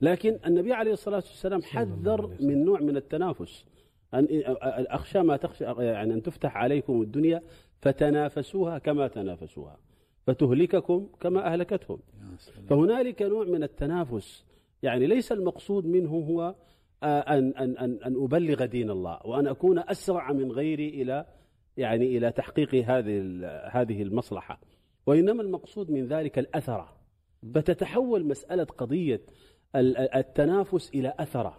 لكن 0.00 0.38
النبي 0.46 0.72
عليه 0.72 0.92
الصلاة 0.92 1.16
والسلام 1.16 1.62
حذر 1.62 2.30
من 2.40 2.64
نوع 2.64 2.80
من 2.80 2.96
التنافس. 2.96 3.64
أن 4.14 4.28
أخشى 4.90 5.22
ما 5.22 5.36
تخشى 5.36 5.64
يعني 5.64 6.14
أن 6.14 6.22
تفتح 6.22 6.56
عليكم 6.56 7.02
الدنيا 7.02 7.42
فتنافسوها 7.80 8.78
كما 8.78 9.08
تنافسوها 9.08 9.78
فتهلككم 10.26 11.08
كما 11.20 11.46
أهلكتهم. 11.52 11.98
فهنالك 12.68 13.22
نوع 13.22 13.44
من 13.44 13.62
التنافس 13.62 14.44
يعني 14.82 15.06
ليس 15.06 15.32
المقصود 15.32 15.86
منه 15.86 16.10
هو 16.10 16.54
آه، 17.02 17.20
أن 17.20 17.52
أن 17.56 17.76
أن 17.78 17.98
أن 18.06 18.24
أبلغ 18.24 18.64
دين 18.64 18.90
الله 18.90 19.18
وأن 19.24 19.46
أكون 19.46 19.78
أسرع 19.78 20.32
من 20.32 20.52
غيري 20.52 20.88
إلى 20.88 21.26
يعني 21.76 22.16
إلى 22.18 22.32
تحقيق 22.32 22.74
هذه 22.74 23.20
هذه 23.70 24.02
المصلحة. 24.02 24.60
وإنما 25.06 25.42
المقصود 25.42 25.90
من 25.90 26.06
ذلك 26.06 26.38
الأثرة 26.38 26.96
فتتحول 27.54 28.26
مسألة 28.26 28.64
قضية 28.64 29.20
ال- 29.76 29.96
ال- 29.96 30.14
التنافس 30.14 30.90
إلى 30.94 31.14
أثرة 31.18 31.56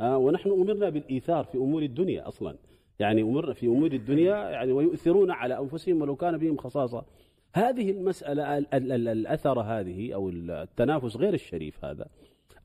آه، 0.00 0.16
ونحن 0.18 0.50
أمرنا 0.50 0.88
بالإيثار 0.90 1.44
في 1.44 1.58
أمور 1.58 1.82
الدنيا 1.82 2.28
أصلا. 2.28 2.56
يعني 2.98 3.22
أمرنا 3.22 3.52
في 3.54 3.66
أمور 3.66 3.92
الدنيا 3.92 4.36
يعني 4.50 4.72
ويؤثرون 4.72 5.30
على 5.30 5.58
أنفسهم 5.58 6.02
ولو 6.02 6.16
كان 6.16 6.38
بهم 6.38 6.56
خصاصة. 6.56 7.04
هذه 7.54 7.90
المسألة 7.90 8.58
ال- 8.58 8.74
ال- 8.74 8.92
ال- 8.92 9.08
الأثرة 9.08 9.60
هذه 9.62 10.14
أو 10.14 10.28
التنافس 10.28 11.16
غير 11.16 11.34
الشريف 11.34 11.84
هذا 11.84 12.06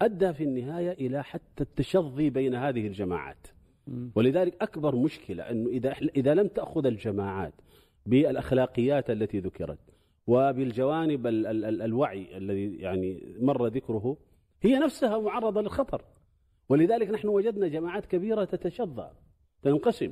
أدى 0.01 0.33
في 0.33 0.43
النهاية 0.43 0.91
إلى 0.91 1.23
حتى 1.23 1.63
التشظي 1.63 2.29
بين 2.29 2.55
هذه 2.55 2.87
الجماعات. 2.87 3.47
ولذلك 4.15 4.61
أكبر 4.61 4.95
مشكلة 4.95 5.43
أنه 5.43 5.69
إذا 5.69 5.91
إذا 6.15 6.33
لم 6.33 6.47
تأخذ 6.47 6.85
الجماعات 6.85 7.53
بالأخلاقيات 8.05 9.09
التي 9.09 9.39
ذكرت 9.39 9.79
وبالجوانب 10.27 11.27
ال- 11.27 11.47
ال- 11.47 11.65
ال- 11.65 11.81
الوعي 11.81 12.37
الذي 12.37 12.75
يعني 12.75 13.35
مر 13.39 13.67
ذكره 13.67 14.17
هي 14.61 14.79
نفسها 14.79 15.17
معرضة 15.19 15.61
للخطر. 15.61 16.01
ولذلك 16.69 17.09
نحن 17.09 17.27
وجدنا 17.27 17.67
جماعات 17.67 18.05
كبيرة 18.05 18.43
تتشظى 18.45 19.09
تنقسم. 19.63 20.11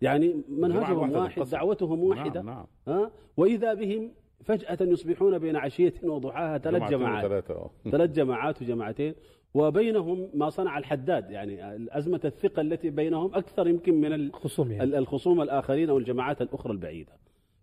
يعني 0.00 0.42
منهجهم 0.48 1.12
واحد. 1.12 1.42
دعوتهم 1.42 2.00
واحدة. 2.04 2.42
نعم 2.42 2.66
نعم. 2.86 2.98
ها؟ 2.98 3.10
وإذا 3.36 3.74
بهم 3.74 4.12
فجأة 4.44 4.78
يصبحون 4.80 5.38
بين 5.38 5.56
عشية 5.56 5.94
وضحاها 6.02 6.58
ثلاث 6.58 6.82
جماعات. 6.90 7.24
آه. 7.50 7.70
ثلاث 7.92 8.10
جماعات 8.10 8.62
وجماعتين. 8.62 9.14
وبينهم 9.54 10.30
ما 10.34 10.48
صنع 10.50 10.78
الحداد 10.78 11.30
يعني 11.30 11.58
أزمة 11.98 12.20
الثقة 12.24 12.60
التي 12.62 12.90
بينهم 12.90 13.34
أكثر 13.34 13.68
يمكن 13.68 13.94
من 14.00 14.12
ال- 14.12 14.32
خصوم 14.34 14.72
يعني 14.72 14.84
ال- 14.84 14.94
الخصوم 14.94 15.42
الآخرين 15.42 15.88
أو 15.90 15.98
الجماعات 15.98 16.42
الأخرى 16.42 16.72
البعيدة. 16.72 17.12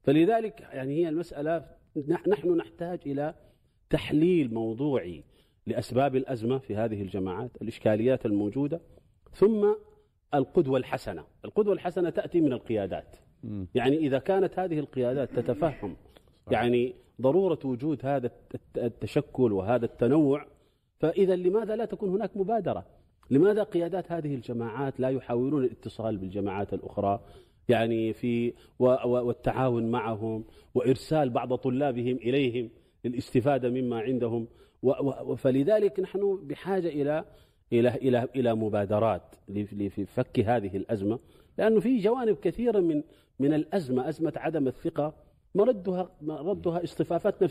فلذلك 0.04 0.62
يعني 0.74 0.94
هي 1.06 1.10
المسألة 1.10 1.66
نح- 2.10 2.28
نحن 2.28 2.56
نحتاج 2.58 3.00
إلى 3.06 3.34
تحليل 3.90 4.54
موضوعي 4.54 5.24
لأسباب 5.68 6.16
الأزمة 6.16 6.58
في 6.58 6.76
هذه 6.76 7.02
الجماعات 7.02 7.52
الإشكاليات 7.62 8.26
الموجودة 8.26 8.82
ثم 9.32 9.68
القدوة 10.34 10.78
الحسنة. 10.78 11.24
القدوة 11.46 11.74
الحسنة 11.74 12.10
تأتي 12.10 12.42
من 12.42 12.54
القيادات. 12.54 13.16
يعني 13.76 13.98
إذا 13.98 14.20
كانت 14.20 14.60
هذه 14.60 14.80
القيادات 14.80 15.30
تتفهم 15.40 15.96
يعني 16.52 16.96
ضرورة 17.22 17.60
وجود 17.66 18.06
هذا 18.06 18.26
الت- 18.28 18.78
التشكل 18.78 19.52
وهذا 19.54 19.86
التنوع. 19.86 20.46
فإذا 21.00 21.36
لماذا 21.36 21.76
لا 21.76 21.86
تكون 21.86 22.10
هناك 22.10 22.38
مبادرة؟ 22.38 22.86
لماذا 23.32 23.64
قيادات 23.64 24.12
هذه 24.12 24.36
الجماعات 24.36 25.00
لا 25.00 25.10
يحاولون 25.10 25.64
الاتصال 25.64 26.18
بالجماعات 26.18 26.74
الأخرى؟ 26.74 27.20
يعني 27.70 28.14
في 28.14 28.54
والتعاون 28.80 29.92
معهم 29.92 30.44
وإرسال 30.76 31.30
بعض 31.30 31.56
طلابهم 31.56 32.16
إليهم 32.18 32.70
للاستفادة 33.06 33.70
مما 33.70 34.00
عندهم. 34.00 34.48
فلذلك 35.38 36.00
نحن 36.00 36.40
بحاجة 36.44 36.88
إلى 36.88 37.26
إلى 37.74 37.90
إلى 37.90 38.28
إلى 38.36 38.56
مبادرات 38.56 39.36
لف- 39.50 39.74
لفي 39.74 40.06
فك 40.06 40.40
هذه 40.40 40.78
الأزمة. 40.78 41.20
لأنه 41.58 41.80
في 41.80 41.98
جوانب 41.98 42.36
كثيرة 42.36 42.80
من 42.80 43.04
من 43.40 43.54
الأزمة 43.54 44.10
أزمة 44.10 44.34
عدم 44.36 44.68
الثقة. 44.68 45.14
مردها 45.56 46.12
مردها 46.22 46.84
اصطفافات 46.84 47.44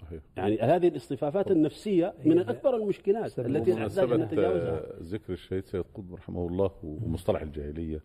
صحيح. 0.00 0.22
يعني 0.36 0.60
هذه 0.60 0.88
الاصطفافات 0.88 1.50
النفسية 1.50 2.14
من 2.24 2.38
أكبر 2.38 2.76
المشكلات 2.76 3.38
التي 3.38 3.70
نحتاج 3.72 3.74
بمناسبة 3.74 4.16
نتجاوزها. 4.16 5.02
ذكر 5.02 5.32
الشهيد 5.32 5.64
سيد 5.64 5.84
قطب 5.94 6.14
رحمه 6.14 6.46
الله 6.46 6.70
ومصطلح 6.82 7.42
الجاهلية. 7.42 8.02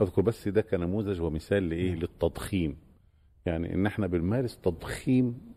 أذكر 0.00 0.22
بس 0.22 0.48
ده 0.48 0.60
كنموذج 0.62 1.20
ومثال 1.20 1.68
لإيه؟ 1.68 1.94
للتضخيم. 1.94 2.76
يعني 3.46 3.74
إن 3.74 3.86
إحنا 3.86 4.06
بنمارس 4.06 4.60
تضخيم 4.60 5.54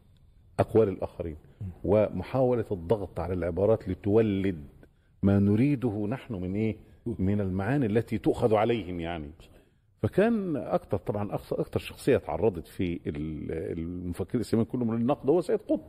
أقوال 0.60 0.90
الآخرين 0.90 1.38
ومحاولة 1.84 2.66
الضغط 2.72 3.20
على 3.20 3.34
العبارات 3.34 3.90
لتولد 3.90 4.63
ما 5.24 5.40
نريده 5.40 6.08
نحن 6.08 6.34
من 6.34 6.56
إيه؟ 6.56 6.78
من 7.20 7.42
المعاني 7.42 7.86
التي 7.86 8.18
تؤخذ 8.18 8.54
عليهم 8.56 9.00
يعني. 9.00 9.32
فكان 10.04 10.56
أكثر 10.56 10.98
طبعا 10.98 11.36
أكثر 11.36 11.80
شخصية 11.80 12.18
تعرضت 12.18 12.68
في 12.68 12.94
ال- 13.08 13.52
المفكر 13.80 14.36
الاسلامي 14.36 14.66
كله 14.66 14.86
من 14.86 14.94
النقد 15.02 15.30
هو 15.30 15.42
سيد 15.42 15.60
قطب. 15.60 15.82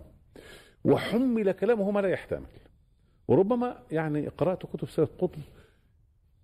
وحمل 0.85 1.53
كلامه 1.53 1.91
ما 1.91 2.01
لا 2.01 2.09
يحتمل. 2.09 2.47
وربما 3.29 3.79
يعني 3.91 4.29
قرأت 4.29 4.67
كتب 4.67 4.89
سيد 4.89 5.09
قطب 5.19 5.39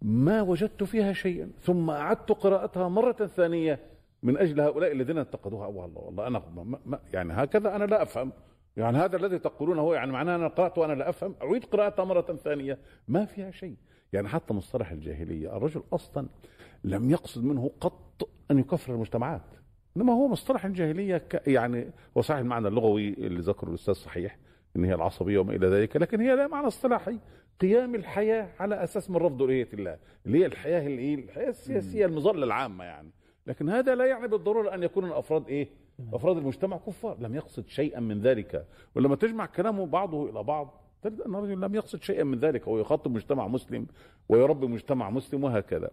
ما 0.02 0.42
وجدت 0.42 0.82
فيها 0.84 1.12
شيئا 1.12 1.50
ثم 1.62 1.90
أعدت 1.90 2.32
قراءتها 2.32 2.88
مرة 2.88 3.12
ثانية 3.26 3.80
من 4.22 4.38
أجل 4.38 4.60
هؤلاء 4.60 4.92
الذين 4.92 5.18
انتقدوها. 5.18 5.66
والله 5.66 6.00
والله 6.00 6.26
أنا 6.26 6.42
ما 6.54 6.78
ما 6.86 6.98
يعني 7.12 7.32
هكذا 7.32 7.76
أنا 7.76 7.84
لا 7.84 8.02
أفهم. 8.02 8.32
يعني 8.76 8.98
هذا 8.98 9.16
الذي 9.16 9.38
تقولونه 9.38 9.82
هو 9.82 9.94
يعني 9.94 10.12
معناه 10.12 10.36
أنا 10.36 10.48
قرات 10.48 10.78
وأنا 10.78 10.92
لا 10.92 11.08
أفهم. 11.08 11.34
أعيد 11.42 11.64
قراءتها 11.64 12.04
مرة 12.04 12.20
ثانية 12.44 12.78
ما 13.08 13.24
فيها 13.24 13.50
شيء. 13.50 13.76
يعني 14.12 14.28
حتى 14.28 14.54
مصطلح 14.54 14.90
الجاهلية 14.90 15.56
الرجل 15.56 15.82
أصلا 15.92 16.26
لم 16.84 17.10
يقصد 17.10 17.44
منه 17.44 17.70
قط 17.80 18.28
أن 18.50 18.58
يكفر 18.58 18.94
المجتمعات. 18.94 19.42
إنما 19.96 20.12
هو 20.12 20.28
مصطلح 20.28 20.64
الجاهلية 20.64 21.16
ك 21.16 21.48
يعني 21.48 21.90
هو 22.16 22.22
صحيح 22.22 22.40
المعنى 22.40 22.68
اللغوي 22.68 23.08
اللي 23.08 23.40
ذكره 23.40 23.68
الأستاذ 23.68 23.94
صحيح 23.94 24.38
إن 24.76 24.84
هي 24.84 24.94
العصبية 24.94 25.38
وما 25.38 25.54
إلى 25.56 25.66
ذلك 25.66 25.96
لكن 25.96 26.20
هي 26.20 26.36
لا 26.36 26.46
معنى 26.46 26.66
اصطلاحي. 26.66 27.18
قيام 27.60 27.94
الحياة 27.94 28.48
على 28.60 28.84
أساس 28.84 29.10
من 29.10 29.16
رفض 29.16 29.42
الوهيه 29.42 29.68
الله 29.74 29.98
اللي 30.26 30.38
هي 30.38 30.46
الحياة 30.46 30.86
الايه 30.86 31.14
الحياة 31.14 31.48
السياسية 31.48 32.06
المظلة 32.06 32.44
العامة 32.44 32.84
يعني. 32.84 33.10
لكن 33.46 33.68
هذا 33.68 33.94
لا 33.94 34.04
يعني 34.04 34.28
بالضروره 34.28 34.74
أن 34.74 34.82
يكون 34.82 35.04
الأفراد 35.04 35.48
إيه؟ 35.48 35.68
أفراد 36.12 36.36
المجتمع 36.36 36.76
كفار 36.76 37.16
لم 37.20 37.34
يقصد 37.34 37.68
شيئا 37.68 38.00
من 38.00 38.20
ذلك. 38.20 38.66
ولما 38.94 39.16
تجمع 39.16 39.46
كلامه 39.46 39.86
بعضه 39.86 40.30
إلى 40.30 40.42
بعض 40.42 40.80
تجد 41.02 41.20
أن 41.20 41.34
الرجل 41.34 41.60
لم 41.60 41.74
يقصد 41.74 42.02
شيئا 42.02 42.24
من 42.24 42.38
ذلك 42.38 42.68
هو 42.68 42.78
يخاطب 42.78 43.10
مجتمع 43.10 43.48
مسلم 43.48 43.86
ويربي 44.28 44.66
مجتمع 44.66 45.10
مسلم 45.10 45.44
وهكذا. 45.44 45.90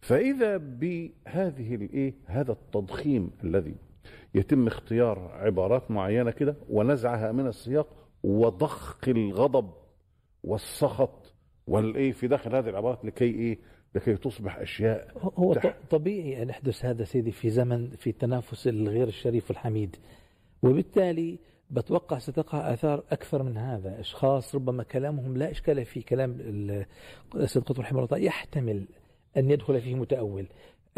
فإذا 0.00 0.56
بهذه 0.56 1.74
الايه 1.74 2.14
هذا 2.26 2.52
التضخيم 2.52 3.30
الذي 3.44 3.74
يتم 4.34 4.66
اختيار 4.66 5.18
عبارات 5.18 5.90
معينة 5.90 6.30
كده 6.30 6.56
ونزعها 6.68 7.32
من 7.32 7.46
السياق 7.46 7.86
وضخ 8.22 9.08
الغضب 9.08 9.70
والسخط 10.44 11.34
والايه 11.66 12.12
في 12.12 12.28
داخل 12.28 12.56
هذه 12.56 12.68
العبارات 12.68 13.04
لكي 13.04 13.24
إيه 13.24 13.58
لكي 13.94 14.16
تصبح 14.16 14.58
أشياء 14.58 15.12
هو 15.34 15.54
تح- 15.54 15.76
طبيعي 15.90 16.42
أن 16.42 16.48
يحدث 16.48 16.84
هذا 16.84 17.04
سيدي 17.04 17.30
في 17.30 17.50
زمن 17.50 17.90
في 17.90 18.10
التنافس 18.10 18.68
الغير 18.68 19.08
الشريف 19.08 19.50
والحميد. 19.50 19.96
وبالتالي 20.62 21.38
بتوقع 21.70 22.18
ستقع 22.18 22.72
آثار 22.72 23.04
أكثر 23.10 23.42
من 23.42 23.56
هذا. 23.56 24.00
أشخاص 24.00 24.54
ربما 24.54 24.82
كلامهم 24.82 25.36
لا 25.36 25.50
إشكال 25.50 25.84
فيه 25.84 26.04
كلام 26.04 26.30
ال- 26.40 26.86
السيد 27.34 27.62
قطب 27.62 27.80
رحمه 27.80 28.04
الله 28.04 28.18
يحتمل 28.18 28.86
أن 29.36 29.50
يدخل 29.50 29.80
فيه 29.80 29.94
متأول. 29.94 30.46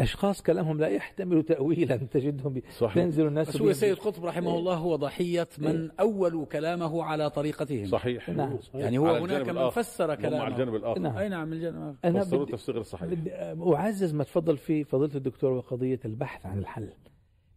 أشخاص 0.01 0.41
كلامهم 0.41 0.79
لا 0.79 0.87
يحتمل 0.87 1.43
تأويلا. 1.43 1.95
تجدهم 2.13 2.61
صحيح. 2.77 3.03
تنزل 3.03 3.27
الناس 3.27 3.49
بس 3.49 3.61
هو 3.61 3.73
سيد 3.73 3.97
قطب 3.97 4.25
رحمه 4.25 4.57
الله 4.57 4.73
هو 4.75 4.95
ضحية 4.95 5.47
من 5.57 5.91
أولوا 5.99 6.45
كلامه 6.45 7.03
على 7.03 7.29
طريقتهم. 7.29 7.85
صحيح. 7.85 8.29
نعم. 8.29 8.59
يعني 8.73 8.97
هو 8.97 9.07
هناك 9.07 9.21
الجانب 9.23 9.45
من 9.45 9.49
الآخر. 9.57 9.81
فسر 9.83 10.05
هم 10.05 10.09
على 10.11 10.21
كلامه. 10.21 10.47
الجانب 10.47 10.75
الآخر. 10.75 10.99
نعم. 10.99 11.17
أي 11.17 11.29
نعم 11.29 11.53
الجنة 11.53 11.95
أنا 12.05 12.19
فسروه 12.23 12.43
بدي- 12.43 12.51
تفسير 12.51 12.75
غير 12.75 12.83
صحيح 12.83 13.09
بدي 13.09 13.33
أعزز 13.75 14.13
ما 14.13 14.23
تفضل 14.23 14.57
فيه 14.57 14.83
فضيلة 14.83 15.15
الدكتور 15.15 15.51
وقضية 15.51 15.99
البحث 16.05 16.45
عن 16.45 16.59
الحل. 16.59 16.89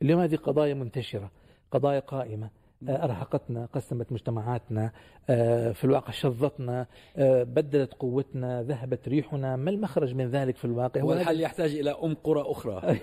اليوم 0.02 0.20
هذه 0.20 0.36
قضايا 0.36 0.74
منتشرة 0.74 1.30
قضايا 1.70 2.00
قائمة. 2.00 2.50
أرهقتنا 2.88 3.66
قسمت 3.66 4.12
مجتمعاتنا 4.12 4.92
آه، 5.30 5.72
في 5.72 5.84
الواقع 5.84 6.10
شظتنا 6.10 6.86
آه، 7.16 7.42
بدلت 7.42 7.94
قوتنا 7.94 8.62
ذهبت 8.62 9.08
ريحنا. 9.08 9.56
ما 9.56 9.70
المخرج 9.70 10.14
من 10.14 10.26
ذلك 10.30 10.56
في 10.56 10.64
الواقع؟ 10.64 11.00
هو 11.00 11.12
الحل 11.12 11.40
يحتاج 11.40 11.74
إلى 11.74 11.90
أم 11.90 12.14
قرى 12.14 12.40
أخرى. 12.40 12.80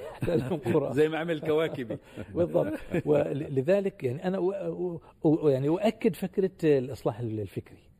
قرى. 0.73 0.93
زي 0.99 1.09
ما 1.09 1.17
عمل 1.17 1.41
كواكبي. 1.41 1.97
بالضبط. 2.35 2.73
ولذلك 3.05 4.03
يعني 4.03 4.27
أنا 4.27 4.39
يعني 5.43 5.67
أؤكد 5.67 6.15
فكرة 6.15 6.77
الإصلاح 6.77 7.19
الفكري. 7.19 7.93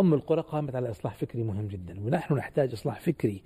أم 0.00 0.14
القرى 0.14 0.40
قامت 0.40 0.74
على 0.74 0.90
إصلاح 0.90 1.14
فكري 1.14 1.42
مهم 1.42 1.68
جدا 1.68 2.00
ونحن 2.00 2.34
نحتاج 2.34 2.72
إصلاح 2.72 3.00
فكري. 3.00 3.42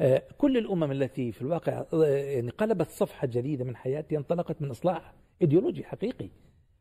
آه، 0.00 0.22
كل 0.38 0.56
الأمم 0.56 0.92
التي 0.92 1.32
في 1.32 1.42
الواقع 1.42 1.84
آه، 1.92 2.04
يعني 2.04 2.50
قلبت 2.50 2.90
صفحة 2.90 3.26
جديدة 3.26 3.64
من 3.64 3.76
حياتها 3.76 4.18
انطلقت 4.18 4.62
من 4.62 4.70
إصلاح 4.70 5.14
إيديولوجي 5.42 5.84
حقيقي. 5.84 6.28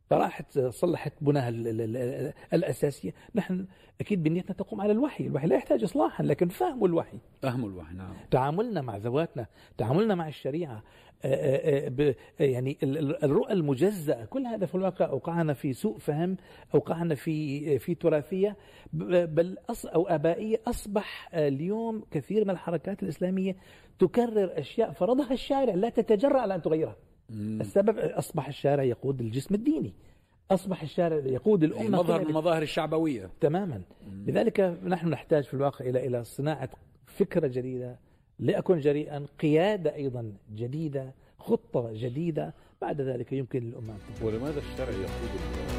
فراحت 0.09 0.59
صلحت 0.59 1.13
بناها 1.21 1.49
ال- 1.49 1.67
ال- 1.67 1.81
ال- 1.97 2.33
الأساسية. 2.53 3.13
نحن 3.35 3.65
أكيد 4.01 4.23
بنيتنا 4.23 4.55
تقوم 4.55 4.81
على 4.81 4.91
الوحي 4.91 5.25
الوحي 5.27 5.47
لا 5.47 5.55
يحتاج 5.55 5.83
إصلاحا 5.83 6.23
لكن 6.23 6.47
فهم 6.47 6.85
الوحي. 6.85 7.17
فهم 7.41 7.65
الوحي 7.65 7.95
نعم. 7.95 8.13
تعاملنا 8.31 8.81
مع 8.81 8.97
ذواتنا 8.97 9.45
تعاملنا 9.77 10.15
مع 10.15 10.27
الشريعة 10.27 10.83
آه، 11.25 11.87
آه، 11.87 12.15
آه، 12.39 12.43
يعني 12.43 12.77
ال- 12.83 12.97
ال- 12.97 13.23
الرؤى 13.23 13.53
المجزأة. 13.53 14.25
كل 14.25 14.45
هذا 14.45 14.65
في 14.65 14.75
الواقع 14.75 15.05
أوقعنا 15.09 15.53
في 15.53 15.73
سوء 15.73 15.97
فهم 15.97 16.37
أوقعنا 16.75 17.15
في 17.15 17.79
في 17.79 17.95
تراثية. 17.95 18.55
بل 18.93 19.57
أص 19.69 19.85
أو 19.85 20.07
آبائية 20.07 20.61
أصبح 20.67 21.29
اليوم 21.33 22.03
كثير 22.11 22.43
من 22.45 22.49
الحركات 22.49 23.03
الإسلامية 23.03 23.55
تكرر 23.99 24.59
أشياء 24.59 24.91
فرضها 24.91 25.33
الشارع 25.33 25.73
لا 25.73 25.89
تتجرأ 25.89 26.39
على 26.39 26.55
أن 26.55 26.61
تغيرها. 26.61 26.95
السبب 27.31 27.97
أصبح 27.97 28.47
الشارع 28.47 28.83
يقود 28.83 29.21
الجسم 29.21 29.55
الديني 29.55 29.93
أصبح 30.51 30.81
الشارع 30.81 31.17
يقود 31.17 31.63
الأمة 31.63 31.89
مظهر 31.89 32.19
من 32.19 32.27
المظاهر 32.27 32.61
الشعبوية. 32.61 33.29
تماما. 33.41 33.81
لذلك 34.27 34.59
نحن 34.85 35.09
نحتاج 35.09 35.43
في 35.43 35.53
الواقع 35.53 35.85
إلى 35.85 36.07
إلى 36.07 36.23
صناعة 36.23 36.69
فكرة 37.05 37.47
جديدة 37.47 37.99
لأكون 38.39 38.79
جريئا 38.79 39.25
قيادة 39.39 39.95
أيضا 39.95 40.33
جديدة 40.55 41.13
خطة 41.37 41.91
جديدة. 41.93 42.53
بعد 42.81 43.01
ذلك 43.01 43.33
يمكن 43.33 43.59
للأمة 43.59 43.93
أن 43.93 43.99
تكون. 44.15 44.33
ولماذا 44.33 44.59
الشرع 44.59 44.89
يقود 44.89 45.78